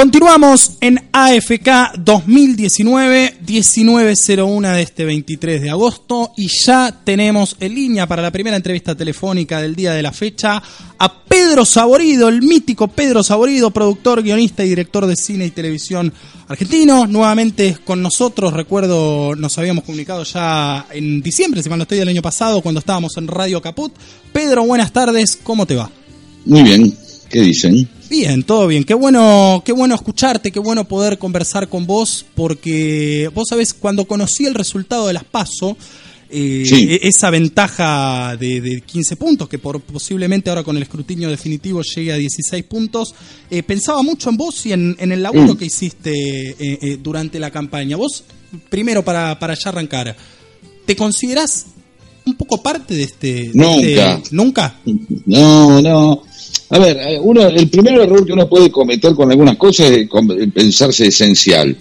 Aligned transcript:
Continuamos 0.00 0.78
en 0.80 0.98
AFK 1.12 1.98
2019, 1.98 3.34
1901 3.46 4.70
de 4.70 4.80
este 4.80 5.04
23 5.04 5.60
de 5.60 5.68
agosto 5.68 6.32
y 6.38 6.48
ya 6.48 7.02
tenemos 7.04 7.54
en 7.60 7.74
línea 7.74 8.06
para 8.06 8.22
la 8.22 8.30
primera 8.30 8.56
entrevista 8.56 8.94
telefónica 8.94 9.60
del 9.60 9.74
día 9.74 9.92
de 9.92 10.02
la 10.02 10.10
fecha 10.10 10.62
a 10.98 11.22
Pedro 11.24 11.66
Saborido, 11.66 12.30
el 12.30 12.40
mítico 12.40 12.88
Pedro 12.88 13.22
Saborido, 13.22 13.72
productor, 13.72 14.22
guionista 14.22 14.64
y 14.64 14.70
director 14.70 15.04
de 15.04 15.16
cine 15.16 15.44
y 15.44 15.50
televisión 15.50 16.10
argentino, 16.48 17.06
nuevamente 17.06 17.76
con 17.84 18.00
nosotros, 18.00 18.54
recuerdo 18.54 19.34
nos 19.36 19.58
habíamos 19.58 19.84
comunicado 19.84 20.24
ya 20.24 20.86
en 20.92 21.20
diciembre, 21.20 21.62
si 21.62 21.68
mal 21.68 21.78
no 21.78 21.82
estoy 21.82 21.98
del 21.98 22.08
año 22.08 22.22
pasado, 22.22 22.62
cuando 22.62 22.78
estábamos 22.78 23.18
en 23.18 23.28
Radio 23.28 23.60
Caput. 23.60 23.92
Pedro, 24.32 24.64
buenas 24.64 24.94
tardes, 24.94 25.38
¿cómo 25.42 25.66
te 25.66 25.74
va? 25.74 25.90
Muy 26.46 26.62
bien, 26.62 26.96
¿qué 27.28 27.42
dicen? 27.42 27.99
Bien, 28.10 28.42
todo 28.42 28.66
bien. 28.66 28.82
Qué 28.82 28.92
bueno, 28.92 29.62
qué 29.64 29.70
bueno 29.70 29.94
escucharte, 29.94 30.50
qué 30.50 30.58
bueno 30.58 30.84
poder 30.84 31.16
conversar 31.16 31.68
con 31.68 31.86
vos, 31.86 32.26
porque 32.34 33.30
vos 33.32 33.46
sabés, 33.48 33.72
cuando 33.72 34.04
conocí 34.04 34.46
el 34.46 34.54
resultado 34.56 35.06
de 35.06 35.12
las 35.12 35.22
PASO, 35.22 35.76
eh, 36.28 36.64
e-, 36.68 37.08
esa 37.08 37.30
ventaja 37.30 38.36
de, 38.36 38.82
15 38.84 39.14
puntos, 39.14 39.48
que 39.48 39.60
por, 39.60 39.80
posiblemente 39.80 40.50
ahora 40.50 40.64
con 40.64 40.76
el 40.76 40.82
escrutinio 40.82 41.30
definitivo 41.30 41.82
llegue 41.82 42.12
a 42.12 42.16
16 42.16 42.64
puntos, 42.64 43.14
eh, 43.48 43.62
pensaba 43.62 44.02
mucho 44.02 44.28
en 44.28 44.36
vos 44.36 44.66
y 44.66 44.72
en, 44.72 44.96
el 44.98 45.22
laburo 45.22 45.54
mm. 45.54 45.56
que 45.56 45.66
hiciste 45.66 46.56
eh, 46.58 46.98
durante 47.00 47.38
la 47.38 47.52
campaña. 47.52 47.96
Vos, 47.96 48.24
primero 48.68 49.04
para, 49.04 49.38
para 49.38 49.54
ya 49.54 49.68
arrancar, 49.68 50.16
¿te 50.84 50.96
considerás 50.96 51.66
un 52.26 52.34
poco 52.34 52.60
parte 52.60 52.96
de 52.96 53.04
este... 53.04 53.52
Nunca. 53.54 54.20
¿Nunca? 54.32 54.80
No, 55.26 55.80
no. 55.80 56.29
A 56.70 56.78
ver, 56.78 56.96
eh, 56.96 57.18
uno, 57.20 57.46
el 57.46 57.68
primer 57.68 58.00
error 58.00 58.24
que 58.24 58.32
uno 58.32 58.48
puede 58.48 58.70
cometer 58.70 59.12
con 59.14 59.30
algunas 59.30 59.56
cosas 59.56 59.90
es 59.90 60.08
pensarse 60.52 61.06
esencial 61.06 61.76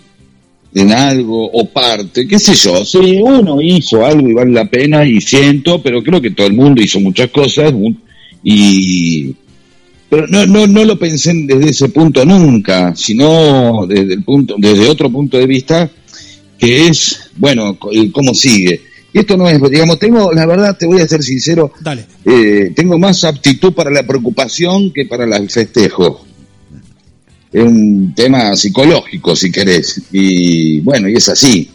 en 0.74 0.92
algo 0.92 1.50
o 1.52 1.66
parte, 1.66 2.28
qué 2.28 2.38
sé 2.38 2.54
yo, 2.54 2.86
si 2.86 3.20
uno 3.22 3.60
hizo 3.60 4.06
algo 4.06 4.30
y 4.30 4.34
vale 4.34 4.52
la 4.52 4.66
pena 4.66 5.04
y 5.04 5.20
siento, 5.20 5.82
pero 5.82 6.04
creo 6.04 6.22
que 6.22 6.32
todo 6.32 6.46
el 6.46 6.54
mundo 6.54 6.82
hizo 6.82 7.00
muchas 7.00 7.30
cosas 7.32 7.74
y 8.44 9.34
pero 10.10 10.28
no, 10.28 10.46
no, 10.48 10.66
no 10.66 10.84
lo 10.86 10.98
pensé 10.98 11.34
desde 11.36 11.70
ese 11.70 11.90
punto 11.90 12.26
nunca, 12.26 12.96
sino 12.96 13.86
desde 13.88 14.16
el 14.16 14.24
punto, 14.24 14.56
desde 14.58 14.90
otro 14.90 15.12
punto 15.12 15.38
de 15.38 15.46
vista 15.46 15.90
que 16.58 16.88
es, 16.88 17.30
bueno, 17.38 17.78
cómo 18.12 18.34
sigue. 18.34 18.82
Y 19.12 19.20
esto 19.20 19.38
no 19.38 19.50
es, 19.50 19.60
digamos, 19.72 19.98
tengo, 19.98 20.32
la 20.32 20.46
verdad, 20.46 20.78
te 20.78 20.86
voy 20.86 21.02
a 21.02 21.08
ser 21.08 21.24
sincero, 21.24 21.72
Dale. 21.82 22.06
Eh, 22.26 22.72
tengo 22.76 22.98
más 23.00 23.24
aptitud 23.24 23.74
para 23.74 23.90
la 23.90 24.06
preocupación 24.06 24.94
que 24.94 25.06
para 25.06 25.24
el 25.24 25.50
festejo. 25.50 26.26
Es 27.52 27.64
un 27.64 28.14
tema 28.16 28.56
psicológico, 28.56 29.36
si 29.36 29.52
querés. 29.52 30.02
Y 30.12 30.80
bueno, 30.82 31.10
y 31.10 31.16
es 31.16 31.30
así. 31.30 31.70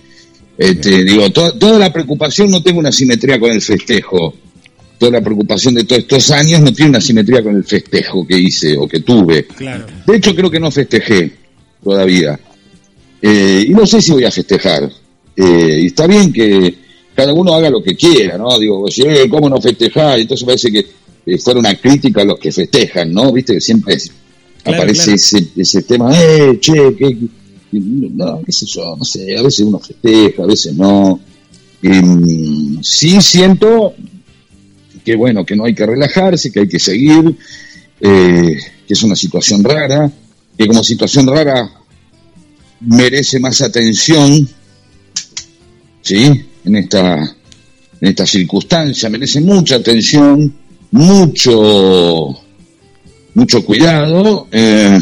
Este, 0.57 1.03
digo, 1.03 1.31
toda 1.31 1.79
la 1.79 1.93
preocupación 1.93 2.51
no 2.51 2.62
tengo 2.62 2.79
una 2.79 2.93
simetría 2.93 3.41
con 3.41 3.51
el 3.51 3.61
festejo. 3.61 4.35
Toda 4.99 5.11
la 5.11 5.21
preocupación 5.21 5.75
de 5.75 5.83
todos 5.83 6.03
estos 6.03 6.31
años 6.31 6.61
no 6.61 6.73
tiene 6.73 6.91
una 6.91 7.01
simetría 7.01 7.43
con 7.43 7.57
el 7.57 7.65
festejo 7.65 8.25
que 8.25 8.39
hice 8.39 8.77
o 8.77 8.87
que 8.87 9.01
tuve. 9.01 9.47
Claro. 9.47 9.87
De 10.07 10.17
hecho, 10.17 10.37
creo 10.37 10.49
que 10.49 10.61
no 10.61 10.71
festejé 10.71 11.33
todavía. 11.83 12.39
Eh, 13.21 13.67
y 13.69 13.71
no 13.71 13.85
sé 13.85 14.01
si 14.01 14.12
voy 14.12 14.25
a 14.25 14.31
festejar. 14.31 14.89
Eh, 15.37 15.81
y 15.83 15.87
está 15.87 16.07
bien 16.07 16.33
que 16.33 16.84
cada 17.15 17.33
uno 17.33 17.55
haga 17.55 17.70
lo 17.70 17.83
que 17.83 17.95
quiera, 17.95 18.37
¿no? 18.37 18.59
Digo, 18.59 18.91
si, 18.91 19.03
¿cómo 19.29 19.48
no 19.48 19.61
festejar? 19.61 20.19
Entonces 20.19 20.45
parece 20.45 20.70
que 20.70 20.87
eh, 21.27 21.39
fuera 21.39 21.61
una 21.61 21.75
crítica 21.77 22.23
a 22.23 22.25
los 22.25 22.39
que 22.39 22.53
festejan, 22.53 23.12
¿no? 23.12 23.33
Viste 23.33 23.55
que 23.55 23.61
siempre 23.61 23.97
aparece 24.65 25.15
Ese, 25.15 25.48
ese 25.56 25.83
tema, 25.83 26.11
eh, 26.15 26.59
che, 26.61 26.95
que, 26.97 27.17
no, 27.73 28.41
qué 28.45 28.53
sé 28.53 28.67
yo, 28.67 28.97
no 28.97 29.05
sé, 29.05 29.37
a 29.37 29.43
veces 29.43 29.61
uno 29.61 29.79
festeja, 29.79 30.43
a 30.43 30.47
veces 30.47 30.75
no. 30.75 31.21
Em, 31.83 32.83
sí 32.83 33.21
siento 33.21 33.94
que 35.05 35.17
bueno, 35.17 35.44
que 35.44 35.55
no 35.55 35.65
hay 35.65 35.75
que 35.75 35.84
relajarse, 35.84 36.50
que 36.50 36.61
hay 36.61 36.69
que 36.69 36.78
seguir, 36.78 37.37
eh, 38.00 38.56
que 38.87 38.94
es 38.94 39.03
una 39.03 39.15
situación 39.15 39.62
rara, 39.62 40.11
que 40.56 40.67
como 40.67 40.83
situación 40.83 41.27
rara 41.27 41.71
merece 42.81 43.38
más 43.38 43.61
atención, 43.61 44.49
¿sí? 46.00 46.47
En 46.64 46.76
esta, 46.76 47.16
en 47.19 48.08
esta 48.08 48.26
circunstancia, 48.26 49.10
merece 49.10 49.41
mucha 49.41 49.76
atención, 49.76 50.54
mucho, 50.91 52.38
mucho 53.34 53.64
cuidado, 53.64 54.48
eh, 54.50 54.98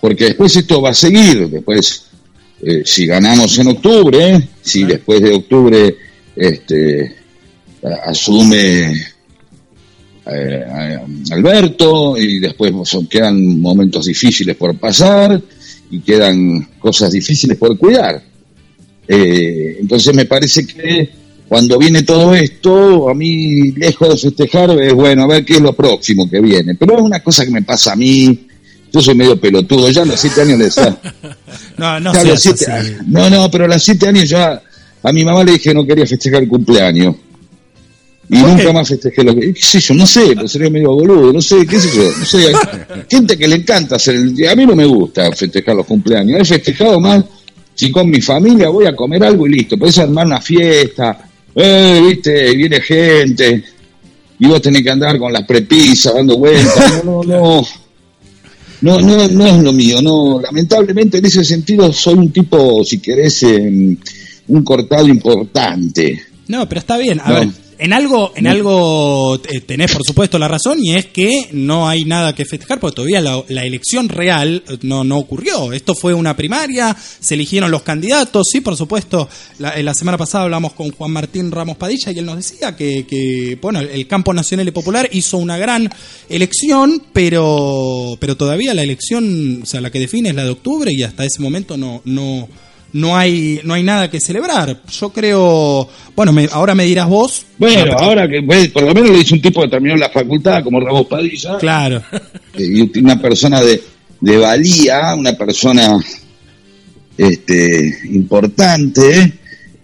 porque 0.00 0.26
después 0.26 0.54
esto 0.56 0.80
va 0.82 0.90
a 0.90 0.94
seguir, 0.94 1.48
después, 1.48 2.04
eh, 2.62 2.82
si 2.84 3.06
ganamos 3.06 3.58
en 3.58 3.68
octubre, 3.68 4.48
si 4.62 4.84
después 4.84 5.20
de 5.20 5.34
octubre 5.34 5.96
este, 6.36 7.16
asume 8.04 8.92
eh, 10.26 10.98
Alberto 11.30 12.16
y 12.16 12.38
después 12.38 12.72
quedan 13.08 13.60
momentos 13.60 14.06
difíciles 14.06 14.56
por 14.56 14.76
pasar 14.76 15.40
y 15.90 16.00
quedan 16.00 16.68
cosas 16.78 17.12
difíciles 17.12 17.56
por 17.56 17.76
cuidar. 17.76 18.29
Eh, 19.12 19.78
entonces 19.80 20.14
me 20.14 20.24
parece 20.24 20.64
que 20.64 21.10
cuando 21.48 21.78
viene 21.78 22.04
todo 22.04 22.32
esto, 22.32 23.08
a 23.08 23.14
mí, 23.14 23.72
lejos 23.72 24.08
de 24.08 24.30
festejar, 24.30 24.70
es 24.80 24.94
bueno, 24.94 25.24
a 25.24 25.26
ver 25.26 25.44
qué 25.44 25.54
es 25.54 25.60
lo 25.60 25.72
próximo 25.72 26.30
que 26.30 26.40
viene. 26.40 26.76
Pero 26.76 26.96
es 26.96 27.02
una 27.02 27.20
cosa 27.20 27.44
que 27.44 27.50
me 27.50 27.62
pasa 27.62 27.94
a 27.94 27.96
mí. 27.96 28.46
Yo 28.92 29.00
soy 29.00 29.16
medio 29.16 29.40
pelotudo, 29.40 29.90
ya 29.90 30.02
a 30.02 30.04
los 30.04 30.20
siete 30.20 30.42
años 30.42 30.60
les 30.60 30.76
No, 31.76 31.98
no, 31.98 32.12
no, 33.08 33.30
no, 33.30 33.50
pero 33.50 33.64
a 33.64 33.68
los 33.68 33.82
siete 33.82 34.06
años 34.06 34.28
ya 34.28 34.62
a 35.02 35.12
mi 35.12 35.24
mamá 35.24 35.42
le 35.42 35.52
dije 35.52 35.70
que 35.70 35.74
no 35.74 35.84
quería 35.84 36.06
festejar 36.06 36.42
el 36.42 36.48
cumpleaños. 36.48 37.16
Y 38.28 38.36
nunca 38.36 38.72
más 38.72 38.88
festejé 38.88 39.24
lo 39.24 39.34
que. 39.34 39.52
¿Qué 39.52 39.60
sé 39.60 39.80
yo? 39.80 39.94
No 39.94 40.06
sé, 40.06 40.34
pero 40.36 40.46
sería 40.46 40.70
medio 40.70 40.92
boludo, 40.92 41.32
no 41.32 41.42
sé, 41.42 41.66
qué 41.66 41.80
sé 41.80 41.88
yo. 41.96 42.16
No 42.16 42.24
sé. 42.24 42.52
Gente 43.10 43.36
que 43.36 43.48
le 43.48 43.56
encanta 43.56 43.96
hacer 43.96 44.14
el. 44.14 44.48
A 44.48 44.54
mí 44.54 44.66
no 44.66 44.76
me 44.76 44.86
gusta 44.86 45.32
festejar 45.32 45.74
los 45.74 45.84
cumpleaños. 45.84 46.38
He 46.40 46.44
festejado 46.44 47.00
más 47.00 47.24
si 47.74 47.90
con 47.90 48.08
mi 48.10 48.20
familia 48.20 48.68
voy 48.68 48.86
a 48.86 48.96
comer 48.96 49.24
algo 49.24 49.46
y 49.46 49.52
listo, 49.52 49.78
puedes 49.78 49.98
armar 49.98 50.26
una 50.26 50.40
fiesta, 50.40 51.28
eh, 51.54 52.00
viste, 52.06 52.54
viene 52.54 52.80
gente, 52.80 53.64
y 54.38 54.46
vos 54.46 54.60
tenés 54.62 54.82
que 54.82 54.90
andar 54.90 55.18
con 55.18 55.32
las 55.32 55.44
prepisas 55.44 56.14
dando 56.14 56.38
vueltas, 56.38 57.04
no, 57.04 57.22
no, 57.22 57.36
no. 57.36 57.66
No, 58.82 58.98
no, 58.98 59.28
no 59.28 59.46
es 59.46 59.62
lo 59.62 59.72
mío, 59.74 60.00
no. 60.00 60.40
Lamentablemente 60.40 61.18
en 61.18 61.26
ese 61.26 61.44
sentido 61.44 61.92
soy 61.92 62.14
un 62.14 62.32
tipo, 62.32 62.82
si 62.82 62.98
querés, 62.98 63.42
em, 63.42 63.94
un 64.48 64.64
cortado 64.64 65.06
importante. 65.06 66.18
No, 66.48 66.66
pero 66.68 66.80
está 66.80 66.96
bien. 66.96 67.20
A 67.22 67.30
ver, 67.32 67.48
en 67.80 67.92
algo, 67.92 68.32
en 68.36 68.46
algo 68.46 69.40
eh, 69.48 69.60
tenés 69.60 69.92
por 69.92 70.04
supuesto 70.04 70.38
la 70.38 70.48
razón 70.48 70.78
y 70.80 70.94
es 70.94 71.06
que 71.06 71.48
no 71.52 71.88
hay 71.88 72.04
nada 72.04 72.34
que 72.34 72.44
festejar 72.44 72.78
porque 72.78 72.96
todavía 72.96 73.20
la, 73.20 73.64
elección 73.64 74.08
real 74.08 74.62
eh, 74.68 74.78
no, 74.82 75.02
no 75.02 75.16
ocurrió. 75.18 75.72
Esto 75.72 75.94
fue 75.94 76.12
una 76.12 76.36
primaria, 76.36 76.94
se 76.96 77.34
eligieron 77.34 77.70
los 77.70 77.82
candidatos, 77.82 78.48
sí, 78.52 78.60
por 78.60 78.76
supuesto. 78.76 79.28
La, 79.58 79.80
la 79.82 79.94
semana 79.94 80.18
pasada 80.18 80.44
hablamos 80.44 80.74
con 80.74 80.90
Juan 80.90 81.10
Martín 81.10 81.50
Ramos 81.50 81.76
Padilla 81.76 82.12
y 82.12 82.18
él 82.18 82.26
nos 82.26 82.36
decía 82.36 82.76
que, 82.76 83.06
que, 83.06 83.58
bueno, 83.60 83.80
el 83.80 84.06
campo 84.06 84.34
nacional 84.34 84.68
y 84.68 84.72
popular 84.72 85.08
hizo 85.12 85.38
una 85.38 85.56
gran 85.56 85.90
elección, 86.28 87.02
pero, 87.12 88.16
pero 88.20 88.36
todavía 88.36 88.74
la 88.74 88.82
elección, 88.82 89.62
o 89.62 89.66
sea, 89.66 89.80
la 89.80 89.90
que 89.90 90.00
define 90.00 90.30
es 90.30 90.34
la 90.34 90.44
de 90.44 90.50
octubre 90.50 90.92
y 90.92 91.02
hasta 91.02 91.24
ese 91.24 91.40
momento 91.40 91.76
no, 91.76 92.02
no 92.04 92.48
no 92.92 93.16
hay 93.16 93.60
no 93.64 93.74
hay 93.74 93.82
nada 93.82 94.10
que 94.10 94.20
celebrar. 94.20 94.80
Yo 94.90 95.10
creo, 95.10 95.88
bueno, 96.16 96.32
ahora 96.52 96.74
me 96.74 96.84
dirás 96.84 97.08
vos. 97.08 97.46
Bueno, 97.58 97.96
ahora 97.98 98.28
que 98.28 98.42
pues, 98.42 98.68
por 98.68 98.82
lo 98.82 98.94
menos 98.94 99.10
le 99.10 99.18
dice 99.18 99.34
un 99.34 99.42
tipo 99.42 99.62
que 99.62 99.68
terminó 99.68 99.96
la 99.96 100.10
facultad, 100.10 100.62
como 100.62 100.80
Ramos 100.80 101.06
Padilla. 101.06 101.58
Claro. 101.58 102.02
Y 102.56 102.98
una 102.98 103.20
persona 103.20 103.60
de, 103.60 103.82
de 104.20 104.36
valía, 104.36 105.14
una 105.14 105.32
persona 105.34 105.98
este 107.16 107.98
importante, 108.12 109.39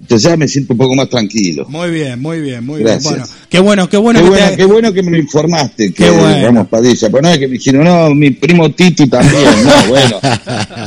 entonces 0.06 0.30
ya 0.30 0.36
me 0.36 0.46
siento 0.46 0.72
un 0.72 0.78
poco 0.78 0.94
más 0.94 1.08
tranquilo. 1.08 1.66
Muy 1.68 1.90
bien, 1.90 2.22
muy 2.22 2.40
bien, 2.40 2.64
muy 2.64 2.84
bien. 2.84 3.00
Bueno, 3.02 3.24
qué 3.48 3.58
bueno, 3.58 3.88
qué 3.88 3.96
bueno. 3.96 4.20
Qué, 4.20 4.24
que 4.24 4.30
bueno, 4.30 4.56
qué 4.56 4.64
bueno 4.64 4.92
que 4.92 5.02
me 5.02 5.10
lo 5.10 5.18
informaste, 5.18 5.92
que 5.92 6.08
Ramos 6.08 6.68
Padilla. 6.68 7.10
Pero 7.10 7.22
no 7.22 7.28
es 7.28 7.38
que 7.38 7.48
me 7.48 7.54
dijeron, 7.54 7.84
no, 7.84 8.14
mi 8.14 8.30
primo 8.30 8.70
Titi 8.70 9.08
también. 9.08 9.36
No, 9.66 9.88
bueno, 9.88 10.20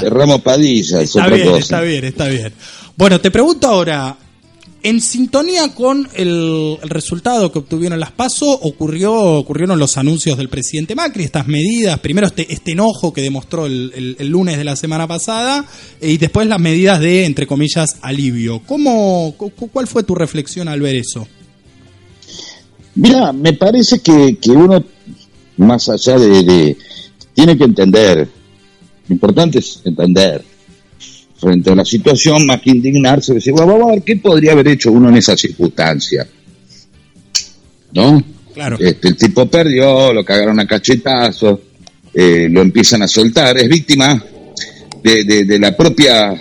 Ramos 0.09 0.41
Padilla 0.41 1.01
es 1.01 1.09
está 1.09 1.27
bien, 1.27 1.55
Está 1.55 1.81
bien, 1.81 2.05
está 2.05 2.27
bien. 2.27 2.53
Bueno, 2.95 3.19
te 3.19 3.29
pregunto 3.29 3.67
ahora, 3.67 4.15
en 4.81 5.01
sintonía 5.01 5.73
con 5.73 6.07
el, 6.13 6.77
resultado 6.83 7.51
que 7.51 7.59
obtuvieron 7.59 7.99
las 7.99 8.11
PASO, 8.11 8.49
ocurrió, 8.49 9.13
ocurrieron 9.13 9.77
los 9.77 9.97
anuncios 9.97 10.37
del 10.37 10.49
presidente 10.49 10.95
Macri, 10.95 11.23
estas 11.23 11.47
medidas, 11.47 11.99
primero 11.99 12.27
este, 12.27 12.51
este 12.51 12.71
enojo 12.71 13.13
que 13.13 13.21
demostró 13.21 13.65
el, 13.65 14.15
lunes 14.19 14.57
de 14.57 14.63
la 14.63 14.75
semana 14.75 15.07
pasada 15.07 15.65
y 16.01 16.17
después 16.17 16.47
las 16.47 16.59
medidas 16.59 16.99
de, 16.99 17.25
entre 17.25 17.47
comillas, 17.47 17.97
alivio. 18.01 18.61
¿Cómo, 18.65 19.35
¿Cuál 19.71 19.87
fue 19.87 20.03
tu 20.03 20.15
reflexión 20.15 20.67
al 20.67 20.81
ver 20.81 20.95
eso? 20.95 21.27
Mira, 22.95 23.33
me 23.33 23.53
parece 23.53 23.99
que, 23.99 24.37
uno, 24.47 24.83
más 25.57 25.89
allá 25.89 26.17
de, 26.17 26.77
tiene 27.33 27.57
que 27.57 27.63
entender 27.63 28.29
Lo 29.07 29.13
importante 29.13 29.59
es 29.59 29.81
entender 29.83 30.43
frente 31.39 31.71
a 31.71 31.75
la 31.75 31.85
situación, 31.85 32.45
más 32.45 32.61
que 32.61 32.71
indignarse, 32.71 33.33
decir, 33.33 33.53
bueno, 33.53 33.73
vamos 33.73 33.89
a 33.89 33.93
ver 33.95 34.03
qué 34.03 34.17
podría 34.17 34.51
haber 34.51 34.67
hecho 34.67 34.91
uno 34.91 35.09
en 35.09 35.17
esa 35.17 35.37
circunstancia. 35.37 36.27
¿No? 37.93 38.21
Claro. 38.53 38.77
Este, 38.79 39.07
el 39.07 39.15
tipo 39.15 39.45
perdió, 39.45 40.11
lo 40.11 40.25
cagaron 40.25 40.59
a 40.59 40.67
cachetazos, 40.67 41.59
eh, 42.13 42.47
lo 42.51 42.61
empiezan 42.61 43.01
a 43.03 43.07
soltar, 43.07 43.57
es 43.57 43.69
víctima 43.69 44.21
de, 45.01 45.23
de, 45.23 45.45
de 45.45 45.59
la 45.59 45.75
propia, 45.75 46.39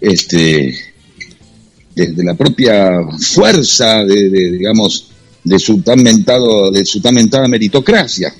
este, 0.00 0.74
de, 1.94 2.06
de 2.06 2.24
la 2.24 2.34
propia 2.34 3.00
fuerza, 3.20 4.04
de, 4.04 4.30
de, 4.30 4.52
digamos, 4.52 5.10
de 5.44 5.58
su 5.58 5.82
tan 5.82 6.02
mentado, 6.02 6.70
de 6.70 6.84
su 6.84 7.00
tan 7.00 7.14
mentada 7.14 7.46
meritocracia. 7.46 8.32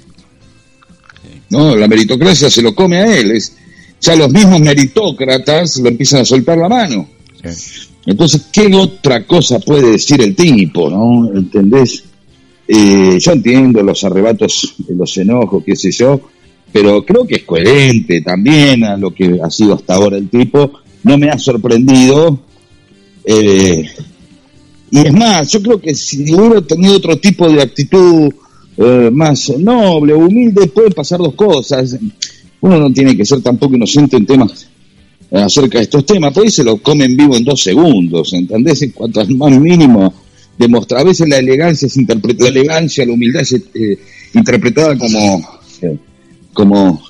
¿No? 1.50 1.75
La 1.76 1.88
meritocracia 1.88 2.50
se 2.50 2.62
lo 2.62 2.75
come 2.75 2.99
a 2.99 3.19
él, 3.19 3.32
es, 3.32 3.53
ya 4.00 4.17
los 4.17 4.31
mismos 4.31 4.61
meritócratas 4.61 5.79
lo 5.79 5.89
empiezan 5.89 6.21
a 6.21 6.25
soltar 6.25 6.59
la 6.59 6.69
mano. 6.69 7.09
Entonces, 8.06 8.43
¿qué 8.53 8.75
otra 8.75 9.27
cosa 9.27 9.59
puede 9.59 9.93
decir 9.93 10.21
el 10.23 10.35
tipo, 10.35 10.89
no? 10.89 11.31
¿Entendés? 11.37 12.05
Eh, 12.67 13.19
yo 13.19 13.33
entiendo 13.33 13.83
los 13.83 14.03
arrebatos, 14.05 14.75
los 14.89 15.17
enojos, 15.17 15.62
qué 15.65 15.75
sé 15.75 15.91
yo, 15.91 16.21
pero 16.73 17.05
creo 17.05 17.27
que 17.27 17.37
es 17.37 17.45
coherente 17.45 18.21
también 18.21 18.85
a 18.85 18.97
lo 18.97 19.12
que 19.12 19.39
ha 19.43 19.50
sido 19.50 19.75
hasta 19.75 19.95
ahora 19.95 20.19
el 20.19 20.29
tipo. 20.29 20.73
No 21.03 21.17
me 21.17 21.31
ha 21.31 21.39
sorprendido. 21.39 22.39
Eh, 23.25 23.85
y 24.91 24.99
es 24.99 25.12
más, 25.12 25.50
yo 25.53 25.62
creo 25.62 25.81
que 25.81 25.95
si 25.95 26.33
hubiera 26.35 26.61
tenido 26.62 26.97
otro 26.97 27.17
tipo 27.19 27.49
de 27.50 27.62
actitud 27.62 28.33
eh, 28.77 29.11
más 29.12 29.50
noble, 29.59 30.15
humilde, 30.15 30.67
pueden 30.69 30.93
pasar 30.93 31.19
dos 31.19 31.35
cosas. 31.35 31.97
Uno 32.61 32.79
no 32.79 32.93
tiene 32.93 33.17
que 33.17 33.25
ser 33.25 33.41
tampoco 33.41 33.77
inocente 33.77 34.17
en 34.17 34.27
temas 34.27 34.69
eh, 35.31 35.41
acerca 35.41 35.79
de 35.79 35.85
estos 35.85 36.07
temas, 36.07 36.33
pues 36.33 36.55
se 36.55 36.65
lo 36.65 36.79
comen 36.79 37.17
vivo 37.17 37.37
en 37.37 37.45
dos 37.45 37.63
segundos, 37.63 38.33
¿entendés? 38.33 38.83
En 38.83 38.93
cuanto 38.93 39.21
al 39.21 39.29
más 39.37 39.53
mínimo 39.59 40.15
demuestra, 40.57 41.01
a 41.01 41.05
veces 41.05 41.29
la 41.29 41.39
elegancia 41.39 41.87
es 41.87 41.97
interpretada, 41.97 42.51
la 42.51 42.61
elegancia, 42.61 43.07
la 43.07 43.13
humildad 43.13 43.43
es 43.43 43.53
eh, 43.53 43.99
interpretada 44.35 44.97
como, 44.97 45.61
eh, 45.83 45.97
como, 46.53 47.03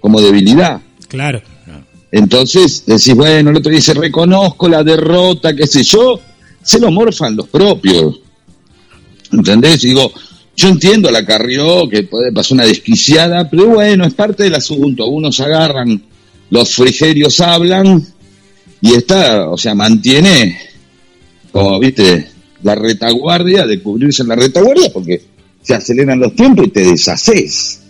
como 0.00 0.20
debilidad. 0.20 0.80
Claro. 1.08 1.40
Entonces 2.10 2.84
decís, 2.86 3.14
bueno, 3.14 3.50
el 3.50 3.56
otro 3.56 3.70
dice, 3.70 3.94
reconozco 3.94 4.68
la 4.68 4.82
derrota, 4.82 5.54
qué 5.54 5.66
sé 5.66 5.82
yo, 5.82 6.18
se 6.62 6.80
lo 6.80 6.90
morfan 6.90 7.36
los 7.36 7.48
propios. 7.48 8.20
¿Entendés? 9.32 9.84
Y 9.84 9.88
digo, 9.88 10.12
yo 10.56 10.68
entiendo 10.68 11.08
a 11.10 11.12
la 11.12 11.24
Carrió 11.24 11.88
que 11.88 12.04
puede 12.04 12.32
pasar 12.32 12.54
una 12.54 12.64
desquiciada, 12.64 13.48
pero 13.48 13.66
bueno, 13.66 14.06
es 14.06 14.14
parte 14.14 14.44
del 14.44 14.54
asunto. 14.54 15.06
Unos 15.06 15.38
agarran, 15.40 16.02
los 16.50 16.74
frigerios 16.74 17.40
hablan 17.40 18.02
y 18.80 18.94
está, 18.94 19.50
o 19.50 19.58
sea, 19.58 19.74
mantiene, 19.74 20.58
como 21.52 21.78
viste, 21.78 22.28
la 22.62 22.74
retaguardia, 22.74 23.66
de 23.66 23.82
cubrirse 23.82 24.22
en 24.22 24.28
la 24.28 24.36
retaguardia, 24.36 24.90
porque 24.92 25.20
se 25.60 25.74
aceleran 25.74 26.20
los 26.20 26.34
tiempos 26.34 26.66
y 26.66 26.70
te 26.70 26.84
deshaces. 26.84 27.82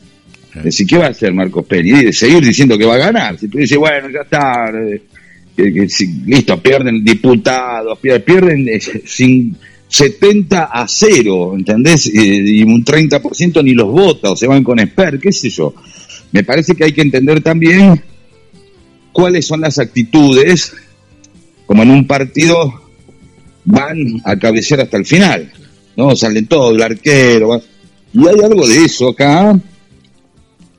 Es 0.56 0.64
decir, 0.64 0.86
¿qué 0.86 0.98
va 0.98 1.06
a 1.06 1.10
hacer 1.10 1.32
Marcos? 1.32 1.66
Y 1.70 2.12
seguir 2.12 2.44
diciendo 2.44 2.76
que 2.76 2.86
va 2.86 2.94
a 2.94 2.98
ganar. 2.98 3.38
Si 3.38 3.46
tú 3.46 3.58
dices, 3.58 3.78
bueno, 3.78 4.08
ya 4.10 4.22
está, 4.22 4.70
eh, 4.70 5.02
que, 5.56 5.72
que, 5.72 5.88
si, 5.88 6.06
listo, 6.24 6.60
pierden 6.60 7.04
diputados, 7.04 7.98
pierden, 8.00 8.24
pierden 8.24 8.68
eh, 8.68 8.80
sin 9.04 9.56
70 9.88 10.64
a 10.64 10.86
0, 10.88 11.54
¿entendés? 11.56 12.06
Y, 12.06 12.60
y 12.60 12.62
un 12.62 12.84
30% 12.84 13.62
ni 13.62 13.72
los 13.72 13.88
vota 13.88 14.30
o 14.30 14.36
se 14.36 14.46
van 14.46 14.64
con 14.64 14.78
Esper, 14.78 15.18
qué 15.18 15.32
sé 15.32 15.50
yo. 15.50 15.74
Me 16.32 16.44
parece 16.44 16.74
que 16.74 16.84
hay 16.84 16.92
que 16.92 17.02
entender 17.02 17.40
también 17.42 18.02
cuáles 19.12 19.46
son 19.46 19.62
las 19.62 19.78
actitudes, 19.78 20.74
como 21.64 21.82
en 21.82 21.90
un 21.90 22.06
partido 22.06 22.86
van 23.64 24.20
a 24.24 24.36
cabecear 24.38 24.80
hasta 24.80 24.96
el 24.96 25.06
final, 25.06 25.52
¿no? 25.96 26.14
Salen 26.14 26.46
todos, 26.46 26.74
el 26.74 26.82
arquero, 26.82 27.62
y 28.12 28.26
hay 28.26 28.40
algo 28.44 28.66
de 28.66 28.84
eso 28.84 29.08
acá, 29.08 29.58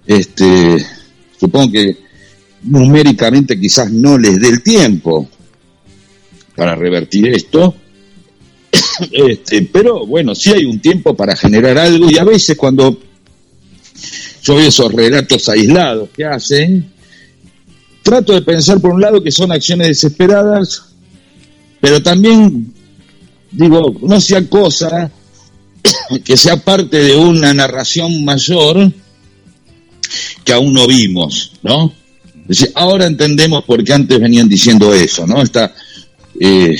este, 0.06 0.77
supongo 1.39 1.71
que 1.71 1.98
numéricamente 2.63 3.60
quizás 3.60 3.92
no 3.92 4.18
les 4.18 4.39
dé 4.39 4.50
el 4.50 4.63
tiempo 4.63 5.30
para 6.56 6.75
revertir 6.75 7.27
esto, 7.27 7.75
este, 9.11 9.63
pero 9.63 10.05
bueno, 10.05 10.35
sí 10.35 10.51
hay 10.51 10.65
un 10.65 10.79
tiempo 10.79 11.15
para 11.15 11.35
generar 11.35 11.77
algo 11.77 12.09
y 12.09 12.17
a 12.17 12.23
veces 12.23 12.57
cuando 12.57 12.99
yo 14.44 14.55
veo 14.55 14.67
esos 14.67 14.91
relatos 14.91 15.49
aislados 15.49 16.09
que 16.15 16.25
hacen, 16.25 16.91
trato 18.03 18.33
de 18.33 18.41
pensar 18.41 18.79
por 18.79 18.91
un 18.91 19.01
lado 19.01 19.21
que 19.21 19.31
son 19.31 19.51
acciones 19.51 19.88
desesperadas, 19.89 20.85
pero 21.81 22.01
también 22.01 22.73
digo, 23.51 23.95
no 24.01 24.21
sea 24.21 24.47
cosa 24.47 25.11
que 26.23 26.38
sea 26.38 26.57
parte 26.57 26.97
de 26.97 27.15
una 27.15 27.53
narración 27.53 28.23
mayor 28.23 28.91
que 30.43 30.53
aún 30.53 30.73
no 30.73 30.88
vimos, 30.88 31.51
¿no? 31.61 31.93
Es 32.43 32.59
decir, 32.59 32.71
ahora 32.75 33.05
entendemos 33.05 33.65
por 33.65 33.83
qué 33.83 33.93
antes 33.93 34.19
venían 34.19 34.47
diciendo 34.47 34.93
eso, 34.93 35.27
¿no? 35.27 35.41
Esta, 35.41 35.73
eh, 36.39 36.77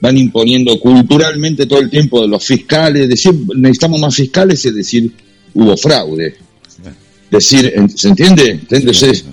van 0.00 0.18
imponiendo 0.18 0.78
culturalmente 0.78 1.66
todo 1.66 1.80
el 1.80 1.90
tiempo 1.90 2.20
de 2.20 2.28
los 2.28 2.44
fiscales, 2.44 3.08
decir 3.08 3.34
necesitamos 3.54 4.00
más 4.00 4.14
fiscales, 4.14 4.64
es 4.64 4.74
decir, 4.74 5.10
hubo 5.54 5.76
fraude. 5.76 6.36
Decir, 7.30 7.72
¿se 7.94 8.08
entiende? 8.08 8.60
Entonces, 8.70 9.24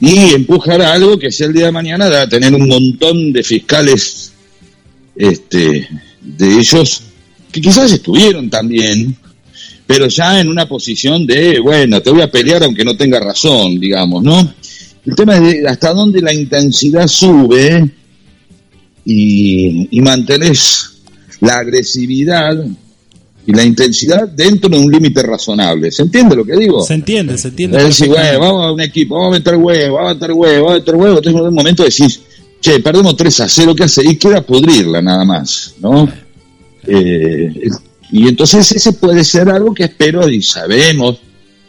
y 0.00 0.34
empujar 0.34 0.80
a 0.80 0.92
algo 0.92 1.18
que 1.18 1.30
sea 1.30 1.48
el 1.48 1.52
día 1.52 1.66
de 1.66 1.72
mañana 1.72 2.08
va 2.08 2.22
a 2.22 2.28
tener 2.28 2.54
un 2.54 2.66
montón 2.66 3.32
de 3.32 3.42
fiscales 3.42 4.32
este, 5.14 5.88
de 6.20 6.58
ellos 6.58 7.02
que 7.52 7.60
quizás 7.60 7.92
estuvieron 7.92 8.48
también, 8.48 9.14
pero 9.86 10.08
ya 10.08 10.40
en 10.40 10.48
una 10.48 10.68
posición 10.68 11.26
de, 11.26 11.58
bueno, 11.58 12.00
te 12.00 12.10
voy 12.10 12.22
a 12.22 12.30
pelear 12.30 12.62
aunque 12.62 12.84
no 12.84 12.96
tenga 12.96 13.20
razón, 13.20 13.78
digamos, 13.78 14.22
¿no? 14.22 14.54
El 15.04 15.14
tema 15.14 15.36
es 15.36 15.42
de 15.42 15.68
hasta 15.68 15.92
dónde 15.92 16.20
la 16.20 16.32
intensidad 16.32 17.08
sube 17.08 17.90
y, 19.04 19.88
y 19.90 20.00
mantenés 20.00 20.90
la 21.40 21.58
agresividad 21.58 22.64
y 23.46 23.52
la 23.52 23.64
intensidad 23.64 24.28
dentro 24.28 24.68
de 24.68 24.78
un 24.78 24.90
límite 24.90 25.22
razonable. 25.22 25.90
¿Se 25.90 26.02
entiende 26.02 26.36
lo 26.36 26.44
que 26.44 26.56
digo? 26.56 26.84
Se 26.84 26.94
entiende, 26.94 27.38
se 27.38 27.48
entiende. 27.48 27.78
Es 27.78 27.84
decir, 27.84 28.08
bueno, 28.08 28.40
vamos 28.40 28.66
a 28.66 28.72
un 28.72 28.80
equipo, 28.80 29.14
vamos 29.14 29.34
a 29.34 29.38
meter 29.38 29.56
huevo, 29.56 29.96
vamos 29.96 30.10
a 30.10 30.14
meter 30.14 30.32
huevo, 30.32 30.64
vamos 30.64 30.72
a 30.72 30.78
meter 30.78 30.94
huevo. 30.94 31.16
Entonces 31.18 31.40
en 31.40 31.48
un 31.48 31.54
momento 31.54 31.84
decís, 31.84 32.20
che, 32.60 32.80
perdemos 32.80 33.16
3 33.16 33.40
a 33.40 33.48
0, 33.48 33.74
¿qué 33.74 33.84
hace? 33.84 34.02
Y 34.04 34.16
queda 34.16 34.42
pudrirla 34.42 35.00
nada 35.00 35.24
más, 35.24 35.74
¿no? 35.80 36.08
Eh, 36.86 37.68
y 38.12 38.28
entonces 38.28 38.70
ese 38.72 38.92
puede 38.94 39.24
ser 39.24 39.48
algo 39.48 39.72
que 39.74 39.84
espero 39.84 40.28
y 40.28 40.42
sabemos 40.42 41.18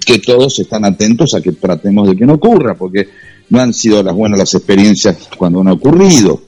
que 0.05 0.20
todos 0.20 0.60
están 0.60 0.84
atentos 0.84 1.34
a 1.36 1.41
que 1.41 1.51
tratemos 1.51 2.08
de 2.10 2.15
que 2.15 2.25
no 2.25 2.34
ocurra, 2.34 2.75
porque 2.75 3.08
no 3.50 3.60
han 3.60 3.74
sido 3.74 4.01
las 4.01 4.15
buenas 4.15 4.39
las 4.39 4.53
experiencias 4.53 5.17
cuando 5.38 5.62
han 5.62 5.67
ocurrido 5.67 6.41